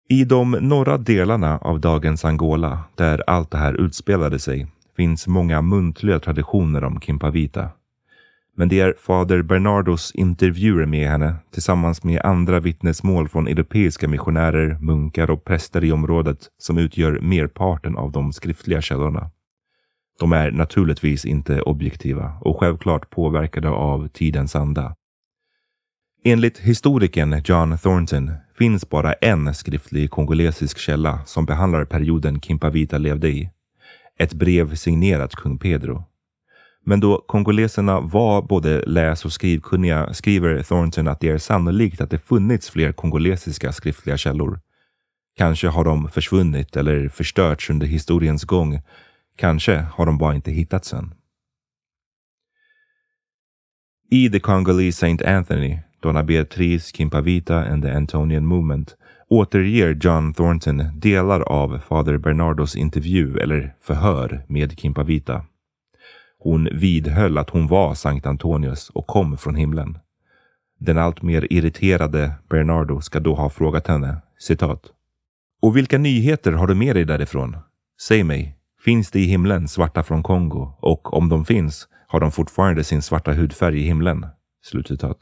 I 0.09 0.25
de 0.25 0.51
norra 0.51 0.97
delarna 0.97 1.57
av 1.57 1.79
dagens 1.79 2.25
Angola, 2.25 2.83
där 2.95 3.23
allt 3.27 3.51
det 3.51 3.57
här 3.57 3.73
utspelade 3.73 4.39
sig, 4.39 4.67
finns 4.95 5.27
många 5.27 5.61
muntliga 5.61 6.19
traditioner 6.19 6.83
om 6.83 6.99
Kimpavita. 7.01 7.69
Men 8.61 8.69
det 8.69 8.79
är 8.79 8.95
fader 8.99 9.41
Bernardos 9.41 10.11
intervjuer 10.15 10.85
med 10.85 11.09
henne 11.09 11.35
tillsammans 11.53 12.03
med 12.03 12.21
andra 12.21 12.59
vittnesmål 12.59 13.29
från 13.29 13.47
europeiska 13.47 14.07
missionärer, 14.07 14.77
munkar 14.81 15.31
och 15.31 15.45
präster 15.45 15.83
i 15.83 15.91
området 15.91 16.37
som 16.57 16.77
utgör 16.77 17.19
merparten 17.19 17.97
av 17.97 18.11
de 18.11 18.33
skriftliga 18.33 18.81
källorna. 18.81 19.31
De 20.19 20.31
är 20.31 20.51
naturligtvis 20.51 21.25
inte 21.25 21.61
objektiva 21.61 22.33
och 22.41 22.59
självklart 22.59 23.09
påverkade 23.09 23.69
av 23.69 24.07
tidens 24.07 24.55
anda. 24.55 24.95
Enligt 26.23 26.59
historikern 26.59 27.41
John 27.45 27.77
Thornton 27.77 28.31
finns 28.57 28.89
bara 28.89 29.13
en 29.13 29.53
skriftlig 29.53 30.09
kongolesisk 30.09 30.77
källa 30.77 31.25
som 31.25 31.45
behandlar 31.45 31.85
perioden 31.85 32.41
Kimpavita 32.41 32.97
levde 32.97 33.29
i. 33.29 33.49
Ett 34.19 34.33
brev 34.33 34.75
signerat 34.75 35.35
kung 35.35 35.57
Pedro. 35.57 36.10
Men 36.85 36.99
då 36.99 37.23
kongoleserna 37.27 37.99
var 37.99 38.41
både 38.41 38.83
läs 38.85 39.25
och 39.25 39.33
skrivkunniga 39.33 40.13
skriver 40.13 40.63
Thornton 40.63 41.07
att 41.07 41.19
det 41.19 41.29
är 41.29 41.37
sannolikt 41.37 42.01
att 42.01 42.09
det 42.09 42.19
funnits 42.19 42.69
fler 42.69 42.91
kongolesiska 42.91 43.71
skriftliga 43.71 44.17
källor. 44.17 44.59
Kanske 45.37 45.67
har 45.67 45.83
de 45.83 46.09
försvunnit 46.09 46.75
eller 46.75 47.09
förstörts 47.09 47.69
under 47.69 47.87
historiens 47.87 48.43
gång. 48.43 48.81
Kanske 49.35 49.75
har 49.75 50.05
de 50.05 50.17
bara 50.17 50.35
inte 50.35 50.51
hittats 50.51 50.93
än. 50.93 51.13
I 54.09 54.29
The 54.29 54.39
Congolese 54.39 54.97
Saint 54.97 55.21
Anthony 55.21 55.79
Donna 56.01 56.23
Beatrice 56.23 56.91
Kimpavita 56.91 57.55
and 57.55 57.83
the 57.83 57.89
Antonian 57.89 58.45
Movement 58.45 58.95
återger 59.29 59.95
John 60.01 60.33
Thornton 60.33 60.83
delar 60.95 61.41
av 61.41 61.79
fader 61.79 62.17
Bernardos 62.17 62.75
intervju 62.75 63.37
eller 63.37 63.75
förhör 63.81 64.45
med 64.47 64.79
Kimpavita. 64.79 65.45
Hon 66.43 66.69
vidhöll 66.71 67.37
att 67.37 67.49
hon 67.49 67.67
var 67.67 67.93
Sankt 67.93 68.25
Antonius 68.25 68.89
och 68.89 69.07
kom 69.07 69.37
från 69.37 69.55
himlen. 69.55 69.97
Den 70.79 70.97
alltmer 70.97 71.53
irriterade 71.53 72.33
Bernardo 72.49 73.01
ska 73.01 73.19
då 73.19 73.35
ha 73.35 73.49
frågat 73.49 73.87
henne, 73.87 74.21
citat. 74.39 74.91
Och 75.61 75.77
vilka 75.77 75.97
nyheter 75.97 76.51
har 76.51 76.67
du 76.67 76.75
med 76.75 76.95
dig 76.95 77.05
därifrån? 77.05 77.57
Säg 78.01 78.23
mig, 78.23 78.57
finns 78.85 79.11
det 79.11 79.19
i 79.19 79.25
himlen 79.25 79.67
svarta 79.67 80.03
från 80.03 80.23
Kongo? 80.23 80.73
Och 80.79 81.13
om 81.13 81.29
de 81.29 81.45
finns, 81.45 81.87
har 82.07 82.19
de 82.19 82.31
fortfarande 82.31 82.83
sin 82.83 83.01
svarta 83.01 83.33
hudfärg 83.33 83.79
i 83.79 83.83
himlen? 83.83 84.25
Slutcitat. 84.63 85.17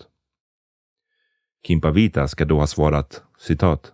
Kimpavita 1.68 2.28
ska 2.28 2.46
då 2.46 2.60
ha 2.60 2.68
svarat 2.68 3.24
citat. 3.40 3.92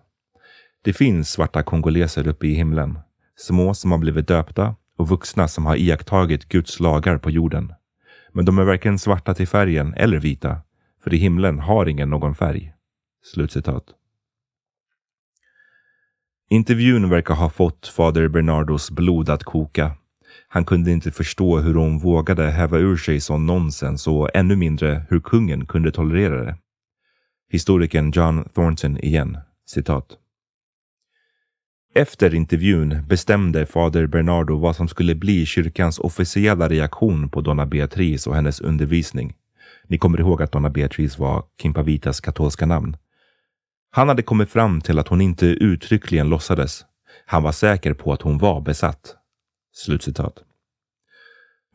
Det 0.84 0.94
finns 0.94 1.30
svarta 1.32 1.64
kongoleser 1.64 2.28
uppe 2.28 2.48
i 2.48 2.54
himlen. 2.54 3.00
Små 3.36 3.74
som 3.74 3.92
har 3.92 3.98
blivit 3.98 4.28
döpta 4.28 4.76
och 4.98 5.10
vuxna 5.10 5.48
som 5.48 5.66
har 5.66 5.76
iakttagit 5.76 6.50
Guds 6.50 6.80
lagar 6.80 7.18
på 7.18 7.32
jorden. 7.32 7.74
Men 8.34 8.46
de 8.46 8.58
är 8.58 8.64
varken 8.64 9.00
svarta 9.00 9.34
till 9.34 9.48
färgen 9.48 9.94
eller 9.94 10.20
vita, 10.20 10.58
för 11.04 11.14
i 11.14 11.18
himlen 11.18 11.60
har 11.60 11.86
ingen 11.86 12.10
någon 12.10 12.36
färg. 12.36 12.74
Slutcitat. 13.24 13.84
Intervjun 16.50 17.10
verkar 17.10 17.34
ha 17.34 17.50
fått 17.50 17.88
fader 17.88 18.28
Bernardos 18.28 18.92
blod 18.92 19.30
att 19.30 19.44
koka. 19.44 19.92
Han 20.48 20.66
kunde 20.66 20.92
inte 20.92 21.12
förstå 21.12 21.58
hur 21.60 21.74
hon 21.74 22.00
vågade 22.00 22.52
häva 22.52 22.78
ur 22.78 22.98
sig 22.98 23.20
sån 23.20 23.46
nonsens 23.46 24.08
och 24.08 24.36
ännu 24.36 24.56
mindre 24.56 25.06
hur 25.10 25.20
kungen 25.20 25.66
kunde 25.66 25.92
tolerera 25.92 26.46
det. 26.46 26.58
Historikern 27.50 28.12
John 28.12 28.50
Thornton 28.54 28.98
igen, 28.98 29.38
citat. 29.66 30.18
Efter 31.98 32.36
intervjun 32.36 33.06
bestämde 33.08 33.66
fader 33.66 34.08
Bernardo 34.08 34.58
vad 34.58 34.76
som 34.76 34.88
skulle 34.88 35.16
bli 35.16 35.46
kyrkans 35.46 36.00
officiella 36.00 36.70
reaktion 36.70 37.30
på 37.30 37.42
Donna 37.42 37.66
Beatrice 37.66 38.28
och 38.28 38.36
hennes 38.36 38.62
undervisning. 38.62 39.36
Ni 39.88 39.98
kommer 39.98 40.20
ihåg 40.20 40.42
att 40.42 40.52
Donna 40.52 40.70
Beatrice 40.70 41.20
var 41.20 41.44
Kimpavitas 41.62 42.22
katolska 42.22 42.66
namn. 42.66 42.98
Han 43.92 44.08
hade 44.08 44.22
kommit 44.22 44.50
fram 44.50 44.82
till 44.82 45.00
att 45.00 45.08
hon 45.08 45.22
inte 45.22 45.46
uttryckligen 45.46 46.30
låtsades. 46.30 46.86
Han 47.26 47.44
var 47.44 47.52
säker 47.52 47.94
på 47.94 48.14
att 48.14 48.22
hon 48.22 48.38
var 48.38 48.62
besatt. 48.62 49.16
Slutcitat. 49.74 50.44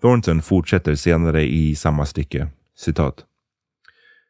Thornton 0.00 0.42
fortsätter 0.42 0.94
senare 0.94 1.42
i 1.42 1.74
samma 1.74 2.06
stycke. 2.06 2.48
Citat. 2.76 3.24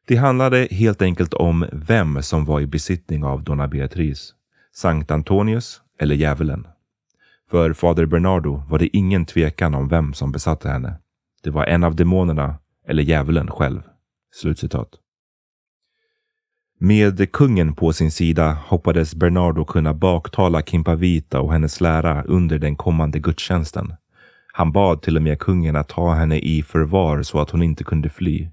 Det 0.06 0.16
handlade 0.16 0.68
helt 0.70 1.02
enkelt 1.02 1.34
om 1.34 1.66
vem 1.72 2.22
som 2.22 2.44
var 2.44 2.60
i 2.60 2.66
besittning 2.66 3.24
av 3.24 3.44
Donna 3.44 3.68
Beatrice. 3.68 4.34
Sankt 4.80 5.10
Antonius 5.10 5.80
eller 5.98 6.14
djävulen. 6.14 6.66
För 7.50 7.72
fader 7.72 8.06
Bernardo 8.06 8.62
var 8.68 8.78
det 8.78 8.96
ingen 8.96 9.24
tvekan 9.26 9.74
om 9.74 9.88
vem 9.88 10.12
som 10.14 10.32
besatte 10.32 10.68
henne. 10.68 10.94
Det 11.42 11.50
var 11.50 11.64
en 11.64 11.84
av 11.84 11.96
demonerna 11.96 12.58
eller 12.88 13.02
djävulen 13.02 13.50
själv. 13.50 13.82
Slutcitat. 14.32 14.88
Med 16.78 17.32
kungen 17.32 17.74
på 17.74 17.92
sin 17.92 18.10
sida 18.10 18.58
hoppades 18.66 19.14
Bernardo 19.14 19.64
kunna 19.64 19.94
baktala 19.94 20.62
Kimpavita 20.62 21.40
och 21.40 21.52
hennes 21.52 21.80
lära 21.80 22.22
under 22.22 22.58
den 22.58 22.76
kommande 22.76 23.18
gudstjänsten. 23.18 23.94
Han 24.52 24.72
bad 24.72 25.02
till 25.02 25.16
och 25.16 25.22
med 25.22 25.38
kungen 25.38 25.76
att 25.76 25.88
ta 25.88 26.14
henne 26.14 26.38
i 26.38 26.62
förvar 26.62 27.22
så 27.22 27.40
att 27.40 27.50
hon 27.50 27.62
inte 27.62 27.84
kunde 27.84 28.10
fly. 28.10 28.48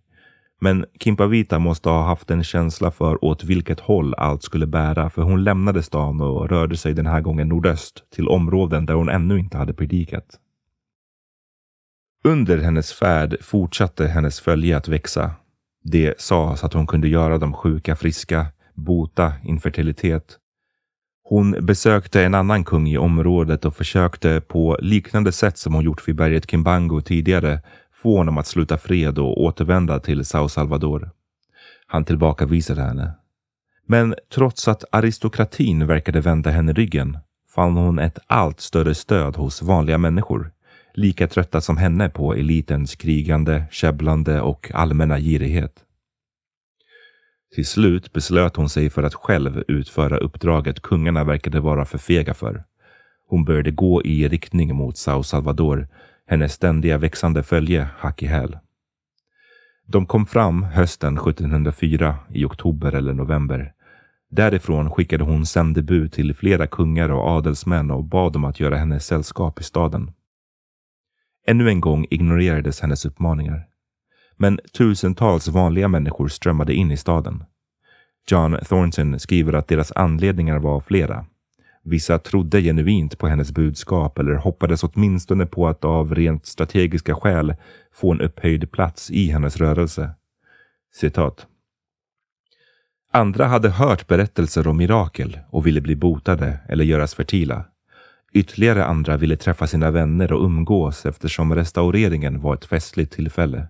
Men 0.59 0.85
Kimpavita 0.99 1.59
måste 1.59 1.89
ha 1.89 2.05
haft 2.05 2.31
en 2.31 2.43
känsla 2.43 2.91
för 2.91 3.25
åt 3.25 3.43
vilket 3.43 3.79
håll 3.79 4.13
allt 4.13 4.43
skulle 4.43 4.67
bära, 4.67 5.09
för 5.09 5.21
hon 5.21 5.43
lämnade 5.43 5.83
stan 5.83 6.21
och 6.21 6.49
rörde 6.49 6.77
sig 6.77 6.93
den 6.93 7.05
här 7.05 7.21
gången 7.21 7.49
nordöst 7.49 8.03
till 8.15 8.27
områden 8.27 8.85
där 8.85 8.93
hon 8.93 9.09
ännu 9.09 9.39
inte 9.39 9.57
hade 9.57 9.73
predikat. 9.73 10.39
Under 12.23 12.57
hennes 12.57 12.93
färd 12.93 13.37
fortsatte 13.41 14.07
hennes 14.07 14.39
följe 14.39 14.77
att 14.77 14.87
växa. 14.87 15.31
Det 15.83 16.21
sades 16.21 16.63
att 16.63 16.73
hon 16.73 16.87
kunde 16.87 17.07
göra 17.07 17.37
de 17.37 17.53
sjuka 17.53 17.95
friska, 17.95 18.45
bota 18.73 19.33
infertilitet. 19.43 20.37
Hon 21.23 21.65
besökte 21.65 22.23
en 22.23 22.35
annan 22.35 22.63
kung 22.63 22.87
i 22.87 22.97
området 22.97 23.65
och 23.65 23.75
försökte 23.75 24.41
på 24.41 24.77
liknande 24.81 25.31
sätt 25.31 25.57
som 25.57 25.73
hon 25.73 25.83
gjort 25.83 26.07
vid 26.07 26.15
berget 26.15 26.51
Kimbango 26.51 27.01
tidigare 27.01 27.61
få 28.01 28.17
honom 28.17 28.37
att 28.37 28.47
sluta 28.47 28.77
fred 28.77 29.19
och 29.19 29.41
återvända 29.41 29.99
till 29.99 30.25
Sao 30.25 30.49
Salvador. 30.49 31.11
Han 31.87 32.05
tillbakavisade 32.05 32.81
henne. 32.81 33.11
Men 33.85 34.15
trots 34.33 34.67
att 34.67 34.83
aristokratin 34.91 35.87
verkade 35.87 36.21
vända 36.21 36.49
henne 36.49 36.73
ryggen 36.73 37.17
fann 37.55 37.77
hon 37.77 37.99
ett 37.99 38.19
allt 38.27 38.59
större 38.59 38.95
stöd 38.95 39.35
hos 39.35 39.61
vanliga 39.61 39.97
människor. 39.97 40.51
Lika 40.93 41.27
trötta 41.27 41.61
som 41.61 41.77
henne 41.77 42.09
på 42.09 42.33
elitens 42.33 42.95
krigande, 42.95 43.63
käbblande 43.71 44.41
och 44.41 44.71
allmänna 44.73 45.19
girighet. 45.19 45.83
Till 47.55 47.65
slut 47.65 48.13
beslöt 48.13 48.55
hon 48.55 48.69
sig 48.69 48.89
för 48.89 49.03
att 49.03 49.13
själv 49.13 49.63
utföra 49.67 50.17
uppdraget 50.17 50.81
kungarna 50.81 51.23
verkade 51.23 51.59
vara 51.59 51.85
för 51.85 51.97
fega 51.97 52.33
för. 52.33 52.63
Hon 53.27 53.45
började 53.45 53.71
gå 53.71 54.03
i 54.03 54.27
riktning 54.27 54.75
mot 54.75 54.97
Sao 54.97 55.23
Salvador 55.23 55.87
hennes 56.27 56.53
ständiga 56.53 56.97
växande 56.97 57.43
följe 57.43 57.87
hack 57.97 58.23
i 58.23 58.25
häl. 58.25 58.57
De 59.85 60.05
kom 60.05 60.25
fram 60.25 60.63
hösten 60.63 61.17
1704 61.17 62.15
i 62.29 62.45
oktober 62.45 62.95
eller 62.95 63.13
november. 63.13 63.73
Därifrån 64.29 64.91
skickade 64.91 65.23
hon 65.23 65.45
sändebud 65.45 66.13
till 66.13 66.35
flera 66.35 66.67
kungar 66.67 67.09
och 67.09 67.27
adelsmän 67.27 67.91
och 67.91 68.03
bad 68.03 68.33
dem 68.33 68.45
att 68.45 68.59
göra 68.59 68.77
henne 68.77 68.99
sällskap 68.99 69.59
i 69.59 69.63
staden. 69.63 70.11
Ännu 71.47 71.69
en 71.69 71.81
gång 71.81 72.05
ignorerades 72.09 72.81
hennes 72.81 73.05
uppmaningar. 73.05 73.67
Men 74.35 74.59
tusentals 74.73 75.47
vanliga 75.47 75.87
människor 75.87 76.27
strömmade 76.27 76.73
in 76.73 76.91
i 76.91 76.97
staden. 76.97 77.43
John 78.31 78.57
Thornton 78.69 79.19
skriver 79.19 79.53
att 79.53 79.67
deras 79.67 79.91
anledningar 79.91 80.59
var 80.59 80.79
flera. 80.79 81.25
Vissa 81.89 82.19
trodde 82.19 82.61
genuint 82.61 83.17
på 83.17 83.27
hennes 83.27 83.51
budskap 83.51 84.19
eller 84.19 84.33
hoppades 84.35 84.83
åtminstone 84.83 85.45
på 85.45 85.67
att 85.67 85.85
av 85.85 86.15
rent 86.15 86.45
strategiska 86.45 87.15
skäl 87.15 87.55
få 87.93 88.11
en 88.11 88.21
upphöjd 88.21 88.71
plats 88.71 89.11
i 89.11 89.27
hennes 89.27 89.57
rörelse. 89.57 90.09
Citat. 90.93 91.47
Andra 93.11 93.45
hade 93.45 93.69
hört 93.69 94.07
berättelser 94.07 94.67
om 94.67 94.77
mirakel 94.77 95.39
och 95.49 95.67
ville 95.67 95.81
bli 95.81 95.95
botade 95.95 96.59
eller 96.69 96.83
göras 96.83 97.15
fertila. 97.15 97.65
Ytterligare 98.33 98.85
andra 98.85 99.17
ville 99.17 99.37
träffa 99.37 99.67
sina 99.67 99.91
vänner 99.91 100.33
och 100.33 100.45
umgås 100.45 101.05
eftersom 101.05 101.55
restaureringen 101.55 102.41
var 102.41 102.53
ett 102.53 102.65
festligt 102.65 103.13
tillfälle. 103.13 103.67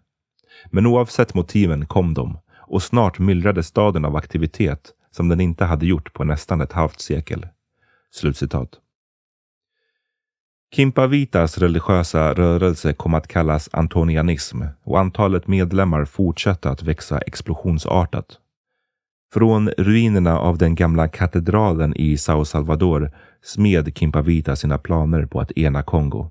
Men 0.71 0.85
oavsett 0.85 1.33
motiven 1.33 1.85
kom 1.85 2.13
de 2.13 2.39
och 2.49 2.83
snart 2.83 3.19
myllrade 3.19 3.63
staden 3.63 4.05
av 4.05 4.15
aktivitet 4.15 4.91
som 5.11 5.29
den 5.29 5.41
inte 5.41 5.65
hade 5.65 5.85
gjort 5.85 6.13
på 6.13 6.23
nästan 6.23 6.61
ett 6.61 6.73
halvt 6.73 6.99
sekel. 6.99 7.45
Slutcitat. 8.13 8.69
Kimpavitas 10.75 11.57
religiösa 11.57 12.33
rörelse 12.33 12.93
kom 12.93 13.13
att 13.13 13.27
kallas 13.27 13.69
antonianism 13.71 14.61
och 14.83 14.99
antalet 14.99 15.47
medlemmar 15.47 16.05
fortsatte 16.05 16.69
att 16.69 16.83
växa 16.83 17.17
explosionsartat. 17.17 18.25
Från 19.33 19.69
ruinerna 19.69 20.39
av 20.39 20.57
den 20.57 20.75
gamla 20.75 21.07
katedralen 21.07 21.93
i 21.95 22.17
Sao 22.17 22.45
Salvador 22.45 23.11
smed 23.41 23.97
Kimpavita 23.97 24.55
sina 24.55 24.77
planer 24.77 25.25
på 25.25 25.39
att 25.39 25.51
ena 25.51 25.83
Kongo. 25.83 26.29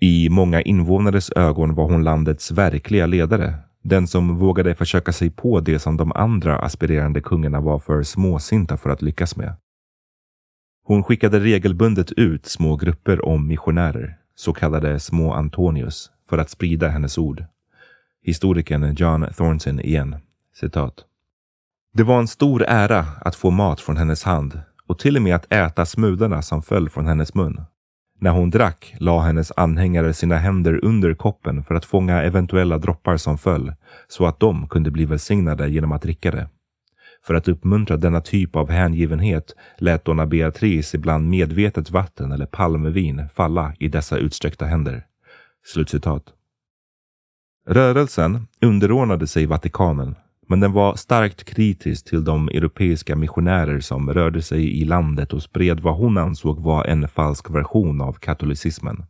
I 0.00 0.28
många 0.30 0.62
invånares 0.62 1.30
ögon 1.36 1.74
var 1.74 1.84
hon 1.84 2.04
landets 2.04 2.50
verkliga 2.50 3.06
ledare. 3.06 3.54
Den 3.82 4.06
som 4.06 4.38
vågade 4.38 4.74
försöka 4.74 5.12
sig 5.12 5.30
på 5.30 5.60
det 5.60 5.78
som 5.78 5.96
de 5.96 6.12
andra 6.12 6.58
aspirerande 6.58 7.20
kungarna 7.20 7.60
var 7.60 7.78
för 7.78 8.02
småsinta 8.02 8.76
för 8.76 8.90
att 8.90 9.02
lyckas 9.02 9.36
med. 9.36 9.56
Hon 10.88 11.02
skickade 11.02 11.40
regelbundet 11.40 12.12
ut 12.12 12.46
små 12.46 12.76
grupper 12.76 13.24
om 13.24 13.46
missionärer, 13.46 14.18
så 14.34 14.52
kallade 14.52 15.00
små 15.00 15.32
Antonius, 15.32 16.10
för 16.30 16.38
att 16.38 16.50
sprida 16.50 16.88
hennes 16.88 17.18
ord. 17.18 17.44
Historikern 18.22 18.94
John 18.94 19.26
Thornton 19.36 19.80
igen, 19.80 20.16
citat. 20.54 20.94
Det 21.94 22.02
var 22.02 22.18
en 22.18 22.28
stor 22.28 22.64
ära 22.68 23.06
att 23.20 23.36
få 23.36 23.50
mat 23.50 23.80
från 23.80 23.96
hennes 23.96 24.24
hand 24.24 24.60
och 24.86 24.98
till 24.98 25.16
och 25.16 25.22
med 25.22 25.34
att 25.36 25.52
äta 25.52 25.86
smulorna 25.86 26.42
som 26.42 26.62
föll 26.62 26.88
från 26.88 27.06
hennes 27.06 27.34
mun. 27.34 27.64
När 28.20 28.30
hon 28.30 28.50
drack 28.50 28.94
la 28.98 29.20
hennes 29.20 29.52
anhängare 29.56 30.14
sina 30.14 30.36
händer 30.36 30.84
under 30.84 31.14
koppen 31.14 31.64
för 31.64 31.74
att 31.74 31.84
fånga 31.84 32.22
eventuella 32.22 32.78
droppar 32.78 33.16
som 33.16 33.38
föll, 33.38 33.74
så 34.08 34.26
att 34.26 34.40
de 34.40 34.68
kunde 34.68 34.90
bli 34.90 35.04
välsignade 35.04 35.68
genom 35.68 35.92
att 35.92 36.02
dricka 36.02 36.30
det. 36.30 36.48
För 37.26 37.34
att 37.34 37.48
uppmuntra 37.48 37.96
denna 37.96 38.20
typ 38.20 38.56
av 38.56 38.70
hängivenhet 38.70 39.54
lät 39.78 40.04
Donna 40.04 40.26
Beatrice 40.26 40.94
ibland 40.94 41.30
medvetet 41.30 41.90
vatten 41.90 42.32
eller 42.32 42.46
palmvin 42.46 43.28
falla 43.34 43.74
i 43.78 43.88
dessa 43.88 44.18
utsträckta 44.18 44.64
händer. 44.64 45.06
Slutcitat. 45.64 46.22
Rörelsen 47.68 48.46
underordnade 48.60 49.26
sig 49.26 49.46
Vatikanen, 49.46 50.14
men 50.48 50.60
den 50.60 50.72
var 50.72 50.94
starkt 50.94 51.44
kritisk 51.44 52.08
till 52.08 52.24
de 52.24 52.48
europeiska 52.48 53.16
missionärer 53.16 53.80
som 53.80 54.12
rörde 54.12 54.42
sig 54.42 54.80
i 54.80 54.84
landet 54.84 55.32
och 55.32 55.42
spred 55.42 55.80
vad 55.80 55.96
hon 55.96 56.18
ansåg 56.18 56.60
var 56.60 56.84
en 56.84 57.08
falsk 57.08 57.50
version 57.50 58.00
av 58.00 58.12
katolicismen. 58.12 59.04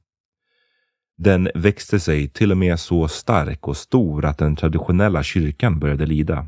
Den 1.18 1.48
växte 1.54 2.00
sig 2.00 2.28
till 2.28 2.50
och 2.50 2.56
med 2.56 2.80
så 2.80 3.08
stark 3.08 3.68
och 3.68 3.76
stor 3.76 4.24
att 4.24 4.38
den 4.38 4.56
traditionella 4.56 5.22
kyrkan 5.22 5.78
började 5.78 6.06
lida. 6.06 6.46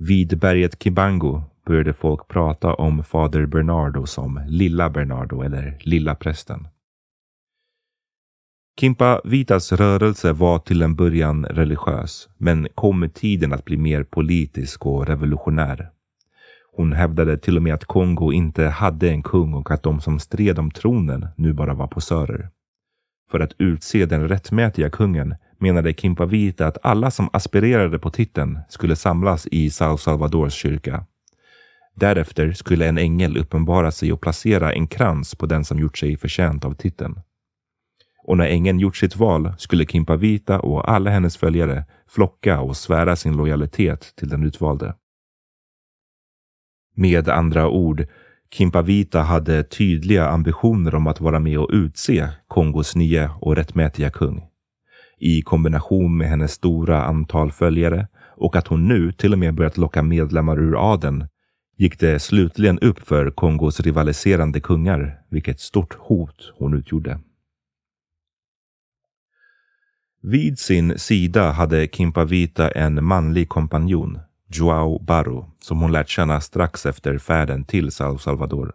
Vid 0.00 0.38
berget 0.38 0.82
Kibango 0.82 1.42
började 1.66 1.92
folk 1.92 2.28
prata 2.28 2.74
om 2.74 3.04
fader 3.04 3.46
Bernardo 3.46 4.06
som 4.06 4.40
Lilla 4.48 4.90
Bernardo 4.90 5.42
eller 5.42 5.78
Lilla 5.80 6.14
prästen. 6.14 6.68
Kimpa 8.80 9.20
Vitas 9.24 9.72
rörelse 9.72 10.32
var 10.32 10.58
till 10.58 10.82
en 10.82 10.94
början 10.94 11.44
religiös, 11.44 12.28
men 12.36 12.68
kom 12.74 13.00
med 13.00 13.14
tiden 13.14 13.52
att 13.52 13.64
bli 13.64 13.76
mer 13.76 14.04
politisk 14.04 14.86
och 14.86 15.06
revolutionär. 15.06 15.90
Hon 16.72 16.92
hävdade 16.92 17.38
till 17.38 17.56
och 17.56 17.62
med 17.62 17.74
att 17.74 17.84
Kongo 17.84 18.32
inte 18.32 18.64
hade 18.64 19.10
en 19.10 19.22
kung 19.22 19.54
och 19.54 19.70
att 19.70 19.82
de 19.82 20.00
som 20.00 20.18
stred 20.18 20.58
om 20.58 20.70
tronen 20.70 21.26
nu 21.36 21.52
bara 21.52 21.74
var 21.74 21.86
posörer. 21.86 22.48
För 23.30 23.40
att 23.40 23.52
utse 23.58 24.06
den 24.06 24.28
rättmätiga 24.28 24.90
kungen 24.90 25.34
menade 25.58 25.92
Kimpavita 25.92 26.66
att 26.66 26.78
alla 26.82 27.10
som 27.10 27.30
aspirerade 27.32 27.98
på 27.98 28.10
titeln 28.10 28.58
skulle 28.68 28.96
samlas 28.96 29.46
i 29.46 29.70
Sao 29.70 29.96
Salvadors 29.96 30.54
kyrka. 30.54 31.04
Därefter 31.94 32.52
skulle 32.52 32.88
en 32.88 32.98
ängel 32.98 33.36
uppenbara 33.36 33.90
sig 33.90 34.12
och 34.12 34.20
placera 34.20 34.72
en 34.72 34.86
krans 34.86 35.34
på 35.34 35.46
den 35.46 35.64
som 35.64 35.78
gjort 35.78 35.98
sig 35.98 36.16
förtjänt 36.16 36.64
av 36.64 36.74
titeln. 36.74 37.20
Och 38.24 38.36
när 38.36 38.46
ängeln 38.46 38.78
gjort 38.78 38.96
sitt 38.96 39.16
val 39.16 39.52
skulle 39.58 39.86
Kimpavita 39.86 40.60
och 40.60 40.90
alla 40.90 41.10
hennes 41.10 41.36
följare 41.36 41.84
flocka 42.08 42.60
och 42.60 42.76
svära 42.76 43.16
sin 43.16 43.36
lojalitet 43.36 44.12
till 44.16 44.28
den 44.28 44.44
utvalde. 44.44 44.94
Med 46.94 47.28
andra 47.28 47.68
ord, 47.68 48.06
Kimpavita 48.50 49.22
hade 49.22 49.64
tydliga 49.64 50.28
ambitioner 50.28 50.94
om 50.94 51.06
att 51.06 51.20
vara 51.20 51.38
med 51.38 51.58
och 51.58 51.70
utse 51.72 52.28
Kongos 52.48 52.96
nya 52.96 53.30
och 53.40 53.56
rättmätiga 53.56 54.10
kung. 54.10 54.42
I 55.18 55.42
kombination 55.42 56.16
med 56.16 56.28
hennes 56.28 56.52
stora 56.52 57.04
antal 57.04 57.52
följare 57.52 58.08
och 58.36 58.56
att 58.56 58.66
hon 58.66 58.88
nu 58.88 59.12
till 59.12 59.32
och 59.32 59.38
med 59.38 59.54
börjat 59.54 59.76
locka 59.76 60.02
medlemmar 60.02 60.58
ur 60.58 60.92
adeln 60.92 61.28
gick 61.76 62.00
det 62.00 62.18
slutligen 62.18 62.78
upp 62.78 62.98
för 62.98 63.30
Kongos 63.30 63.80
rivaliserande 63.80 64.60
kungar 64.60 65.18
vilket 65.30 65.60
stort 65.60 65.94
hot 65.94 66.52
hon 66.58 66.74
utgjorde. 66.74 67.20
Vid 70.22 70.58
sin 70.58 70.98
sida 70.98 71.50
hade 71.50 71.86
Kimpavita 71.86 72.70
en 72.70 73.04
manlig 73.04 73.48
kompanjon, 73.48 74.18
Joao 74.48 74.98
Barro, 74.98 75.50
som 75.60 75.80
hon 75.80 75.92
lärt 75.92 76.08
känna 76.08 76.40
strax 76.40 76.86
efter 76.86 77.18
färden 77.18 77.64
till 77.64 77.92
Sao 77.92 78.18
Salvador. 78.18 78.72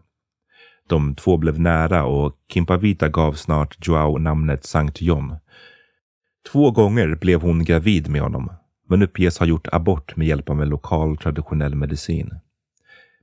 De 0.90 1.16
två 1.16 1.38
blev 1.38 1.60
nära 1.60 2.06
och 2.06 2.36
Kimpavita 2.54 3.10
gav 3.10 3.34
snart 3.34 3.88
Joao 3.88 4.18
namnet 4.18 4.66
Sankt 4.66 5.02
John. 5.02 5.36
Två 6.52 6.72
gånger 6.72 7.16
blev 7.16 7.42
hon 7.42 7.64
gravid 7.64 8.10
med 8.10 8.22
honom, 8.22 8.52
men 8.90 9.04
uppges 9.04 9.40
ha 9.40 9.46
gjort 9.46 9.68
abort 9.72 10.16
med 10.16 10.28
hjälp 10.28 10.50
av 10.50 10.62
en 10.62 10.70
lokal 10.70 11.18
traditionell 11.18 11.76
medicin. 11.76 12.40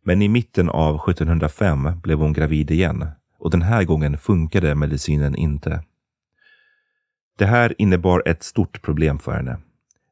Men 0.02 0.22
i 0.22 0.28
mitten 0.28 0.68
av 0.68 0.94
1705 0.94 2.00
blev 2.02 2.18
hon 2.18 2.32
gravid 2.32 2.70
igen 2.70 3.06
och 3.38 3.50
den 3.50 3.62
här 3.62 3.84
gången 3.84 4.18
funkade 4.18 4.74
medicinen 4.74 5.36
inte. 5.36 5.82
Det 7.38 7.46
här 7.46 7.74
innebar 7.78 8.22
ett 8.26 8.42
stort 8.42 8.82
problem 8.82 9.18
för 9.18 9.32
henne. 9.32 9.58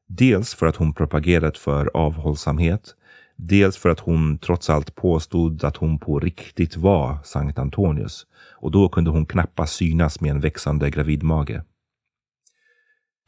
Dels 0.06 0.54
för 0.54 0.66
att 0.66 0.76
hon 0.76 0.92
propagerat 0.92 1.58
för 1.58 1.90
avhållsamhet, 1.94 2.94
dels 3.36 3.76
för 3.76 3.88
att 3.88 4.00
hon 4.00 4.38
trots 4.38 4.70
allt 4.70 4.94
påstod 4.94 5.64
att 5.64 5.76
hon 5.76 5.98
på 5.98 6.20
riktigt 6.20 6.76
var 6.76 7.18
Sankt 7.24 7.58
Antonius 7.58 8.26
och 8.60 8.70
då 8.70 8.88
kunde 8.88 9.10
hon 9.10 9.26
knappast 9.26 9.74
synas 9.74 10.20
med 10.20 10.30
en 10.30 10.40
växande 10.40 10.90
gravidmage. 10.90 11.60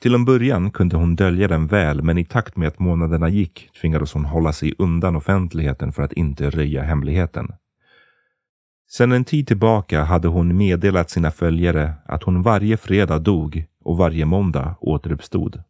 Till 0.00 0.14
en 0.14 0.24
början 0.24 0.70
kunde 0.70 0.96
hon 0.96 1.16
dölja 1.16 1.48
den 1.48 1.66
väl, 1.66 2.02
men 2.02 2.18
i 2.18 2.24
takt 2.24 2.56
med 2.56 2.68
att 2.68 2.78
månaderna 2.78 3.28
gick 3.28 3.70
tvingades 3.80 4.12
hon 4.12 4.24
hålla 4.24 4.52
sig 4.52 4.74
undan 4.78 5.16
offentligheten 5.16 5.92
för 5.92 6.02
att 6.02 6.12
inte 6.12 6.50
röja 6.50 6.82
hemligheten. 6.82 7.48
Sedan 8.88 9.12
en 9.12 9.24
tid 9.24 9.46
tillbaka 9.46 10.02
hade 10.02 10.28
hon 10.28 10.56
meddelat 10.56 11.10
sina 11.10 11.30
följare 11.30 11.92
att 12.04 12.22
hon 12.22 12.42
varje 12.42 12.76
fredag 12.76 13.18
dog 13.18 13.64
och 13.84 13.96
varje 13.96 14.24
måndag 14.24 14.74
återuppstod. 14.80 15.62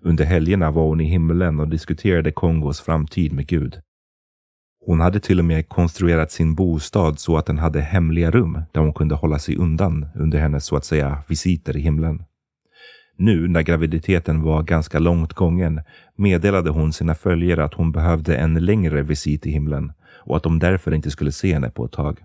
Under 0.00 0.24
helgerna 0.24 0.70
var 0.70 0.82
hon 0.82 1.00
i 1.00 1.04
himlen 1.04 1.60
och 1.60 1.68
diskuterade 1.68 2.32
Kongos 2.32 2.80
framtid 2.80 3.32
med 3.32 3.46
Gud. 3.46 3.80
Hon 4.86 5.00
hade 5.00 5.20
till 5.20 5.38
och 5.38 5.44
med 5.44 5.68
konstruerat 5.68 6.32
sin 6.32 6.54
bostad 6.54 7.18
så 7.18 7.36
att 7.36 7.46
den 7.46 7.58
hade 7.58 7.80
hemliga 7.80 8.30
rum 8.30 8.62
där 8.72 8.80
hon 8.80 8.94
kunde 8.94 9.14
hålla 9.14 9.38
sig 9.38 9.56
undan 9.56 10.06
under 10.14 10.38
hennes 10.38 10.64
så 10.64 10.76
att 10.76 10.84
säga 10.84 11.22
visiter 11.28 11.76
i 11.76 11.80
himlen. 11.80 12.24
Nu 13.16 13.48
när 13.48 13.62
graviditeten 13.62 14.42
var 14.42 14.62
ganska 14.62 14.98
långt 14.98 15.32
gången 15.32 15.80
meddelade 16.16 16.70
hon 16.70 16.92
sina 16.92 17.14
följare 17.14 17.64
att 17.64 17.74
hon 17.74 17.92
behövde 17.92 18.36
en 18.36 18.54
längre 18.54 19.02
visit 19.02 19.46
i 19.46 19.50
himlen 19.50 19.92
och 20.24 20.36
att 20.36 20.42
de 20.42 20.58
därför 20.58 20.94
inte 20.94 21.10
skulle 21.10 21.32
se 21.32 21.52
henne 21.52 21.70
på 21.70 21.84
ett 21.84 21.92
tag. 21.92 22.24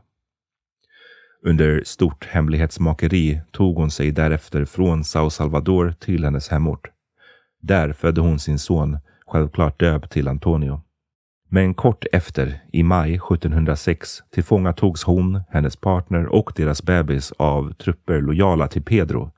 Under 1.43 1.83
stort 1.85 2.25
hemlighetsmakeri 2.25 3.41
tog 3.51 3.75
hon 3.75 3.91
sig 3.91 4.11
därefter 4.11 4.65
från 4.65 5.03
Sao 5.03 5.29
Salvador 5.29 5.93
till 5.99 6.23
hennes 6.23 6.49
hemort. 6.49 6.87
Där 7.61 7.93
födde 7.93 8.21
hon 8.21 8.39
sin 8.39 8.59
son, 8.59 8.97
självklart 9.27 9.79
döpt 9.79 10.11
till 10.11 10.27
Antonio. 10.27 10.81
Men 11.49 11.73
kort 11.73 12.05
efter, 12.11 12.59
i 12.71 12.83
maj 12.83 13.13
1706, 13.15 14.23
tillfångatogs 14.31 15.03
hon, 15.03 15.41
hennes 15.49 15.75
partner 15.75 16.25
och 16.25 16.51
deras 16.55 16.83
bebis 16.83 17.33
av 17.37 17.73
trupper 17.73 18.21
lojala 18.21 18.67
till 18.67 18.83
Pedro, 18.83 19.31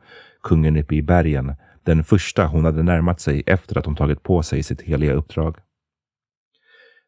kungen 0.44 0.78
uppe 0.78 0.96
i 0.96 1.02
bergen, 1.02 1.56
den 1.84 2.04
första 2.04 2.46
hon 2.46 2.66
hade 2.66 2.84
närmat 2.84 3.20
sig 3.20 3.44
efter 3.46 3.78
att 3.78 3.86
hon 3.86 3.96
tagit 3.96 4.24
på 4.24 4.44
sig 4.44 4.64
sitt 4.64 4.82
heliga 4.82 5.14
uppdrag. 5.14 5.58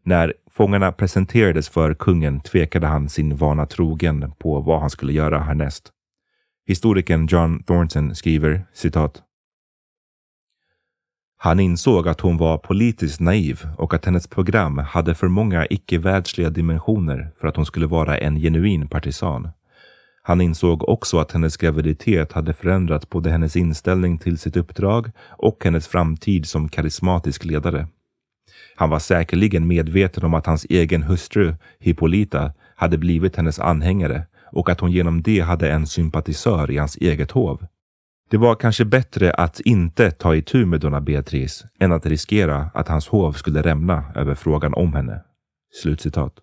När 0.04 0.34
fångarna 0.52 0.92
presenterades 0.92 1.70
för 1.70 1.94
kungen 1.94 2.42
tvekade 2.42 2.88
han 2.88 3.10
sin 3.10 3.36
vana 3.36 3.66
trogen 3.66 4.32
på 4.40 4.60
vad 4.60 4.80
han 4.80 4.90
skulle 4.90 5.14
göra 5.14 5.40
härnäst. 5.40 5.92
Historikern 6.68 7.28
John 7.28 7.64
Thornton 7.64 8.16
skriver 8.16 8.66
citat. 8.74 9.24
Han 11.38 11.60
insåg 11.60 12.08
att 12.08 12.22
hon 12.22 12.38
var 12.38 12.58
politiskt 12.58 13.20
naiv 13.20 13.68
och 13.78 13.94
att 13.94 14.06
hennes 14.06 14.28
program 14.28 14.78
hade 14.78 15.16
för 15.16 15.28
många 15.28 15.68
icke-världsliga 15.70 16.50
dimensioner 16.50 17.32
för 17.40 17.48
att 17.48 17.56
hon 17.56 17.66
skulle 17.66 17.88
vara 17.88 18.18
en 18.18 18.40
genuin 18.40 18.88
partisan. 18.88 19.50
Han 20.24 20.42
insåg 20.42 20.90
också 20.90 21.20
att 21.20 21.32
hennes 21.32 21.58
graviditet 21.58 22.32
hade 22.32 22.54
förändrat 22.54 23.10
både 23.10 23.30
hennes 23.30 23.56
inställning 23.56 24.18
till 24.18 24.38
sitt 24.38 24.58
uppdrag 24.58 25.12
och 25.30 25.64
hennes 25.64 25.88
framtid 25.88 26.46
som 26.46 26.70
karismatisk 26.70 27.46
ledare. 27.46 27.88
Han 28.76 28.90
var 28.90 29.00
säkerligen 29.00 29.68
medveten 29.68 30.24
om 30.26 30.34
att 30.34 30.46
hans 30.46 30.66
egen 30.70 31.04
hustru, 31.04 31.56
Hippolyta, 31.80 32.54
hade 32.76 32.98
blivit 32.98 33.36
hennes 33.36 33.60
anhängare 33.60 34.26
och 34.52 34.70
att 34.70 34.80
hon 34.80 34.92
genom 34.92 35.22
det 35.22 35.40
hade 35.40 35.72
en 35.72 35.88
sympatisör 35.88 36.72
i 36.72 36.78
hans 36.78 36.98
eget 36.98 37.32
hov. 37.32 37.66
Det 38.30 38.38
var 38.38 38.56
kanske 38.56 38.86
bättre 38.86 39.34
att 39.34 39.60
inte 39.60 40.12
ta 40.12 40.36
itu 40.36 40.66
med 40.66 40.80
Donna 40.80 41.02
Beatrice 41.02 41.66
än 41.80 41.92
att 41.92 42.06
riskera 42.06 42.70
att 42.74 42.88
hans 42.88 43.08
hov 43.08 43.32
skulle 43.32 43.62
rämna 43.62 44.04
över 44.16 44.36
frågan 44.36 44.74
om 44.74 44.94
henne. 44.94 45.22
Slutcitat. 45.82 46.34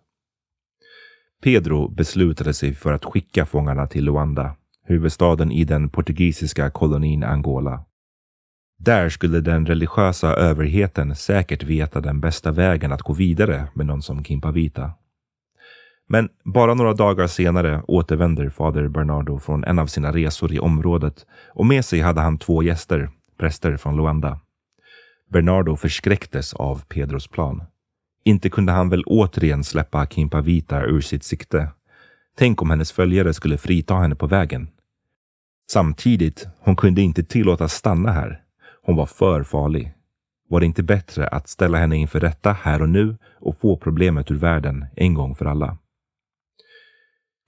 Pedro 1.42 1.88
beslutade 1.88 2.54
sig 2.54 2.74
för 2.74 2.92
att 2.92 3.04
skicka 3.04 3.46
fångarna 3.46 3.86
till 3.86 4.04
Luanda, 4.04 4.56
huvudstaden 4.84 5.52
i 5.52 5.64
den 5.64 5.88
portugisiska 5.88 6.70
kolonin 6.70 7.24
Angola. 7.24 7.84
Där 8.78 9.08
skulle 9.08 9.40
den 9.40 9.66
religiösa 9.66 10.34
överheten 10.34 11.16
säkert 11.16 11.62
veta 11.62 12.00
den 12.00 12.20
bästa 12.20 12.52
vägen 12.52 12.92
att 12.92 13.02
gå 13.02 13.12
vidare 13.12 13.68
med 13.74 13.86
någon 13.86 14.02
som 14.02 14.24
Kimpavita. 14.24 14.92
Men 16.08 16.28
bara 16.44 16.74
några 16.74 16.92
dagar 16.94 17.26
senare 17.26 17.82
återvänder 17.86 18.50
fader 18.50 18.88
Bernardo 18.88 19.38
från 19.38 19.64
en 19.64 19.78
av 19.78 19.86
sina 19.86 20.12
resor 20.12 20.52
i 20.52 20.58
området 20.58 21.26
och 21.54 21.66
med 21.66 21.84
sig 21.84 22.00
hade 22.00 22.20
han 22.20 22.38
två 22.38 22.62
gäster, 22.62 23.10
präster 23.38 23.76
från 23.76 23.96
Luanda. 23.96 24.40
Bernardo 25.30 25.76
förskräcktes 25.76 26.54
av 26.54 26.84
Pedros 26.88 27.28
plan. 27.28 27.62
Inte 28.24 28.50
kunde 28.50 28.72
han 28.72 28.88
väl 28.88 29.04
återigen 29.06 29.64
släppa 29.64 30.06
Kimpavita 30.06 30.84
ur 30.84 31.00
sitt 31.00 31.24
sikte. 31.24 31.68
Tänk 32.38 32.62
om 32.62 32.70
hennes 32.70 32.92
följare 32.92 33.34
skulle 33.34 33.58
frita 33.58 33.94
henne 33.94 34.14
på 34.14 34.26
vägen. 34.26 34.68
Samtidigt, 35.70 36.48
hon 36.58 36.76
kunde 36.76 37.02
inte 37.02 37.24
tillåtas 37.24 37.74
stanna 37.74 38.12
här. 38.12 38.42
Hon 38.82 38.96
var 38.96 39.06
för 39.06 39.42
farlig. 39.42 39.92
Var 40.48 40.60
det 40.60 40.66
inte 40.66 40.82
bättre 40.82 41.28
att 41.28 41.48
ställa 41.48 41.78
henne 41.78 41.96
inför 41.96 42.20
rätta 42.20 42.52
här 42.52 42.82
och 42.82 42.88
nu 42.88 43.16
och 43.40 43.58
få 43.58 43.76
problemet 43.76 44.30
ur 44.30 44.36
världen 44.36 44.86
en 44.96 45.14
gång 45.14 45.34
för 45.34 45.46
alla? 45.46 45.78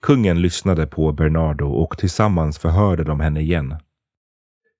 Kungen 0.01 0.41
lyssnade 0.41 0.87
på 0.87 1.11
Bernardo 1.11 1.67
och 1.67 1.97
tillsammans 1.97 2.59
förhörde 2.59 3.03
de 3.03 3.19
henne 3.19 3.41
igen. 3.41 3.75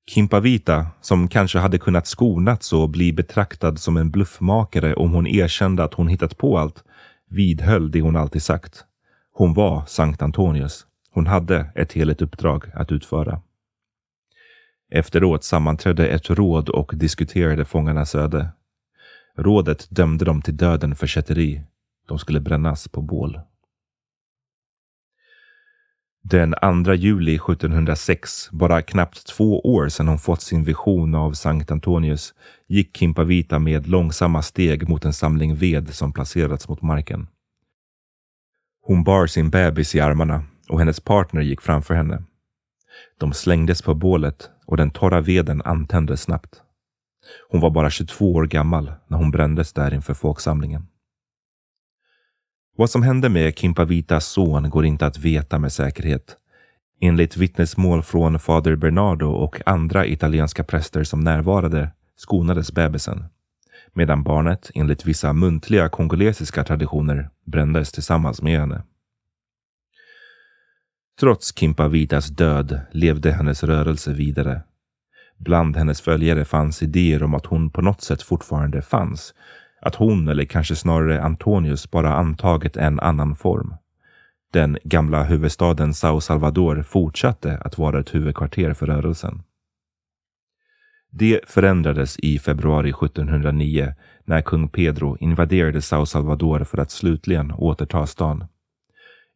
Kimpavita, 0.07 0.87
som 1.01 1.27
kanske 1.27 1.59
hade 1.59 1.77
kunnat 1.77 2.07
skonats 2.07 2.73
och 2.73 2.89
bli 2.89 3.13
betraktad 3.13 3.79
som 3.79 3.97
en 3.97 4.11
bluffmakare 4.11 4.93
om 4.93 5.13
hon 5.13 5.27
erkände 5.27 5.83
att 5.83 5.93
hon 5.93 6.07
hittat 6.07 6.37
på 6.37 6.57
allt, 6.57 6.83
vidhöll 7.29 7.91
det 7.91 8.01
hon 8.01 8.15
alltid 8.15 8.43
sagt. 8.43 8.85
Hon 9.33 9.53
var 9.53 9.85
Sankt 9.85 10.21
Antonius. 10.21 10.85
Hon 11.11 11.27
hade 11.27 11.71
ett 11.75 11.93
heligt 11.93 12.21
uppdrag 12.21 12.65
att 12.73 12.91
utföra. 12.91 13.41
Efteråt 14.91 15.43
sammanträdde 15.43 16.07
ett 16.07 16.29
råd 16.29 16.69
och 16.69 16.91
diskuterade 16.95 17.65
fångarnas 17.65 18.15
öde. 18.15 18.49
Rådet 19.37 19.87
dömde 19.89 20.25
dem 20.25 20.41
till 20.41 20.57
döden 20.57 20.95
för 20.95 21.07
kätteri. 21.07 21.63
De 22.07 22.19
skulle 22.19 22.39
brännas 22.39 22.87
på 22.87 23.01
bål. 23.01 23.39
Den 26.23 26.55
2 26.85 26.93
juli 26.93 27.35
1706, 27.35 28.49
bara 28.51 28.81
knappt 28.81 29.27
två 29.27 29.59
år 29.59 29.89
sedan 29.89 30.07
hon 30.07 30.19
fått 30.19 30.41
sin 30.41 30.63
vision 30.63 31.15
av 31.15 31.31
Sankt 31.31 31.71
Antonius, 31.71 32.33
gick 32.67 32.97
Kimpavita 32.97 33.59
med 33.59 33.87
långsamma 33.87 34.41
steg 34.41 34.89
mot 34.89 35.05
en 35.05 35.13
samling 35.13 35.55
ved 35.55 35.93
som 35.93 36.13
placerats 36.13 36.69
mot 36.69 36.81
marken. 36.81 37.27
Hon 38.81 39.03
bar 39.03 39.27
sin 39.27 39.49
bebis 39.49 39.95
i 39.95 39.99
armarna 39.99 40.43
och 40.69 40.79
hennes 40.79 40.99
partner 40.99 41.41
gick 41.41 41.61
framför 41.61 41.93
henne. 41.93 42.23
De 43.19 43.33
slängdes 43.33 43.81
på 43.81 43.93
bålet 43.93 44.49
och 44.65 44.77
den 44.77 44.91
torra 44.91 45.21
veden 45.21 45.61
antändes 45.61 46.21
snabbt. 46.21 46.61
Hon 47.49 47.61
var 47.61 47.69
bara 47.69 47.89
22 47.89 48.33
år 48.33 48.45
gammal 48.45 48.93
när 49.07 49.17
hon 49.17 49.31
brändes 49.31 49.73
där 49.73 49.93
inför 49.93 50.13
folksamlingen. 50.13 50.87
Vad 52.75 52.89
som 52.89 53.03
hände 53.03 53.29
med 53.29 53.57
Kimpavitas 53.57 54.25
son 54.25 54.69
går 54.69 54.85
inte 54.85 55.05
att 55.05 55.17
veta 55.17 55.59
med 55.59 55.71
säkerhet. 55.71 56.37
Enligt 57.01 57.37
vittnesmål 57.37 58.03
från 58.03 58.39
fader 58.39 58.75
Bernardo 58.75 59.27
och 59.27 59.61
andra 59.65 60.05
italienska 60.05 60.63
präster 60.63 61.03
som 61.03 61.19
närvarade 61.19 61.91
skonades 62.15 62.71
bebisen. 62.71 63.25
medan 63.93 64.23
barnet 64.23 64.71
enligt 64.75 65.05
vissa 65.05 65.33
muntliga 65.33 65.89
kongolesiska 65.89 66.63
traditioner 66.63 67.29
brändes 67.45 67.91
tillsammans 67.91 68.41
med 68.41 68.59
henne. 68.59 68.83
Trots 71.19 71.59
Kimpavitas 71.59 72.27
död 72.27 72.81
levde 72.91 73.31
hennes 73.31 73.63
rörelse 73.63 74.13
vidare. 74.13 74.61
Bland 75.37 75.77
hennes 75.77 76.01
följare 76.01 76.45
fanns 76.45 76.83
idéer 76.83 77.23
om 77.23 77.33
att 77.33 77.45
hon 77.45 77.69
på 77.69 77.81
något 77.81 78.01
sätt 78.01 78.21
fortfarande 78.21 78.81
fanns. 78.81 79.33
Att 79.81 79.95
hon, 79.95 80.27
eller 80.27 80.45
kanske 80.45 80.75
snarare 80.75 81.21
Antonius, 81.21 81.91
bara 81.91 82.13
antagit 82.15 82.77
en 82.77 82.99
annan 82.99 83.35
form. 83.35 83.73
Den 84.53 84.77
gamla 84.83 85.23
huvudstaden 85.23 85.93
Sao 85.93 86.21
Salvador 86.21 86.83
fortsatte 86.83 87.57
att 87.57 87.77
vara 87.77 87.99
ett 87.99 88.15
huvudkvarter 88.15 88.73
för 88.73 88.85
rörelsen. 88.85 89.43
Det 91.09 91.39
förändrades 91.47 92.19
i 92.19 92.39
februari 92.39 92.89
1709 92.89 93.93
när 94.25 94.41
kung 94.41 94.69
Pedro 94.69 95.17
invaderade 95.19 95.81
Sao 95.81 96.05
Salvador 96.05 96.63
för 96.63 96.77
att 96.77 96.91
slutligen 96.91 97.51
återta 97.51 98.07
stan. 98.07 98.45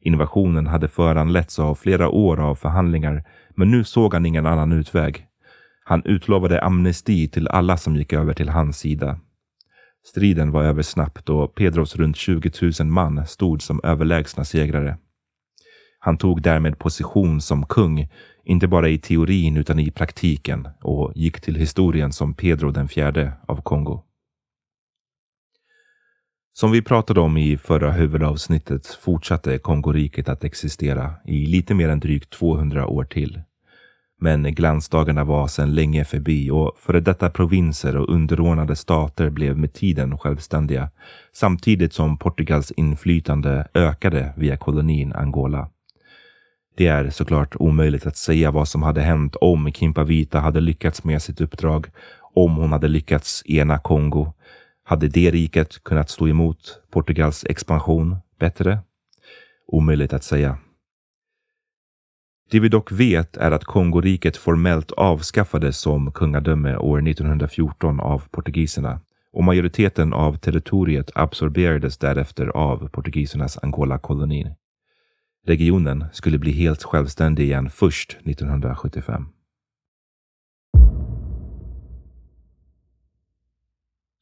Invasionen 0.01 0.67
hade 0.67 0.88
föranletts 0.88 1.60
av 1.60 1.75
flera 1.75 2.10
år 2.10 2.39
av 2.39 2.55
förhandlingar, 2.55 3.23
men 3.49 3.71
nu 3.71 3.84
såg 3.84 4.13
han 4.13 4.25
ingen 4.25 4.45
annan 4.45 4.71
utväg. 4.71 5.25
Han 5.86 6.01
utlovade 6.05 6.62
amnesti 6.62 7.27
till 7.27 7.47
alla 7.47 7.77
som 7.77 7.95
gick 7.95 8.13
över 8.13 8.34
till 8.34 8.49
hans 8.49 8.77
sida. 8.77 9.19
Striden 10.08 10.52
var 10.52 10.63
över 10.63 10.82
snabbt 10.82 11.30
och 11.30 11.56
Pedros 11.56 11.96
runt 11.96 12.18
20 12.18 12.52
000 12.80 12.88
man 12.88 13.28
stod 13.28 13.62
som 13.62 13.82
överlägsna 13.84 14.46
segrare. 14.46 14.98
Han 16.00 16.18
tog 16.18 16.41
därmed 16.41 16.80
position 16.80 17.41
som 17.41 17.65
kung, 17.65 18.10
inte 18.44 18.68
bara 18.68 18.89
i 18.89 18.98
teorin 18.98 19.58
utan 19.58 19.80
i 19.80 19.91
praktiken 19.91 20.68
och 20.82 21.12
gick 21.15 21.41
till 21.41 21.56
historien 21.56 22.13
som 22.13 22.34
Pedro 22.34 22.72
den 22.72 22.88
fjärde 22.88 23.34
av 23.48 23.62
Kongo. 23.62 24.04
Som 26.54 26.72
vi 26.72 26.82
pratade 26.82 27.20
om 27.20 27.38
i 27.38 27.58
förra 27.58 27.91
huvudavsnittet 27.91 28.88
fortsatte 28.88 29.58
Kongoriket 29.58 30.30
att 30.30 30.44
existera 30.44 31.13
i 31.26 31.46
lite 31.46 31.74
mer 31.74 31.89
än 31.89 32.00
drygt 32.00 32.30
200 32.30 32.88
år 32.88 33.04
till. 33.04 33.41
Men 34.19 34.43
glansdagarna 34.43 35.23
var 35.23 35.47
sedan 35.47 35.75
länge 35.75 36.06
förbi 36.06 36.51
och 36.51 36.78
före 36.80 36.99
detta 36.99 37.30
provinser 37.30 37.97
och 37.97 38.10
underordnade 38.10 38.75
stater 38.75 39.30
blev 39.30 39.58
med 39.58 39.73
tiden 39.73 40.17
självständiga 40.17 40.89
samtidigt 41.34 41.93
som 41.93 42.17
Portugals 42.17 42.71
inflytande 42.71 43.67
ökade 43.73 44.34
via 44.38 44.58
kolonin 44.58 45.13
Angola. 45.13 45.69
Det 46.78 46.88
är 46.88 47.10
såklart 47.10 47.56
omöjligt 47.56 48.06
att 48.06 48.17
säga 48.17 48.51
vad 48.51 48.67
som 48.67 48.84
hade 48.84 49.01
hänt 49.01 49.36
om 49.36 49.71
Kimpavita 49.71 50.39
hade 50.39 50.62
lyckats 50.62 51.04
med 51.04 51.21
sitt 51.21 51.41
uppdrag, 51.41 51.88
om 52.34 52.56
hon 52.56 52.71
hade 52.71 52.88
lyckats 52.88 53.43
ena 53.45 53.78
Kongo. 53.78 54.34
Hade 54.84 55.08
det 55.08 55.32
riket 55.32 55.84
kunnat 55.84 56.10
stå 56.10 56.28
emot 56.28 56.58
Portugals 56.91 57.45
expansion 57.49 58.17
bättre? 58.39 58.80
Omöjligt 59.67 60.13
att 60.13 60.23
säga. 60.23 60.58
Det 62.51 62.60
vi 62.60 62.69
dock 62.69 62.91
vet 62.91 63.38
är 63.38 63.51
att 63.51 63.63
Kongoriket 63.63 64.38
formellt 64.38 64.91
avskaffades 64.91 65.77
som 65.77 66.12
kungadöme 66.12 66.75
år 66.75 67.08
1914 67.08 67.99
av 67.99 68.23
portugiserna 68.31 68.99
och 69.34 69.43
majoriteten 69.43 70.13
av 70.13 70.38
territoriet 70.38 71.12
absorberades 71.15 71.97
därefter 71.97 72.47
av 72.47 72.89
portugisernas 72.89 73.58
Angola-koloni. 73.58 74.55
Regionen 75.45 76.05
skulle 76.13 76.38
bli 76.38 76.51
helt 76.51 76.84
självständig 76.84 77.43
igen 77.43 77.69
först 77.69 78.17
1975. 78.23 79.25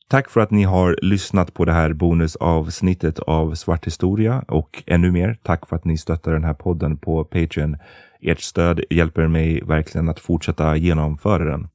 Tack 0.07 0.29
för 0.29 0.41
att 0.41 0.51
ni 0.51 0.63
har 0.63 0.99
lyssnat 1.01 1.53
på 1.53 1.65
det 1.65 1.73
här 1.73 1.93
bonusavsnittet 1.93 3.19
av 3.19 3.55
Svart 3.55 3.88
historia 3.88 4.43
och 4.47 4.83
ännu 4.86 5.12
mer 5.12 5.38
tack 5.43 5.67
för 5.69 5.75
att 5.75 5.86
ni 5.86 5.97
stöttar 5.97 6.33
den 6.33 6.43
här 6.43 6.53
podden 6.53 6.97
på 6.97 7.23
Patreon. 7.23 7.77
Ert 8.23 8.41
stöd 8.41 8.81
hjälper 8.89 9.27
mig 9.27 9.62
verkligen 9.62 10.09
att 10.09 10.19
fortsätta 10.19 10.75
genomföra 10.75 11.45
den. 11.45 11.67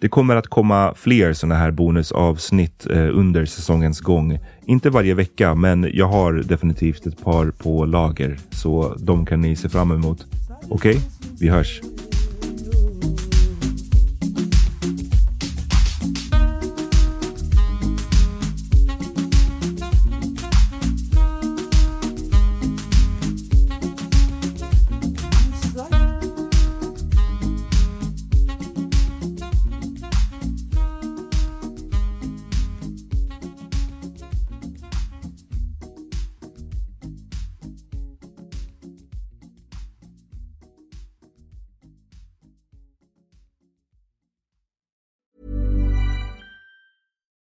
Det 0.00 0.08
kommer 0.08 0.36
att 0.36 0.46
komma 0.46 0.94
fler 0.96 1.32
sådana 1.32 1.54
här 1.54 1.70
bonusavsnitt 1.70 2.86
eh, 2.90 3.18
under 3.18 3.44
säsongens 3.44 4.00
gång. 4.00 4.38
Inte 4.66 4.90
varje 4.90 5.14
vecka, 5.14 5.54
men 5.54 5.90
jag 5.92 6.08
har 6.08 6.32
definitivt 6.32 7.06
ett 7.06 7.24
par 7.24 7.50
på 7.50 7.84
lager, 7.84 8.38
så 8.50 8.94
de 8.98 9.26
kan 9.26 9.40
ni 9.40 9.56
se 9.56 9.68
fram 9.68 9.92
emot. 9.92 10.26
Okej, 10.68 10.96
okay? 10.96 11.02
vi 11.40 11.48
hörs. 11.48 11.80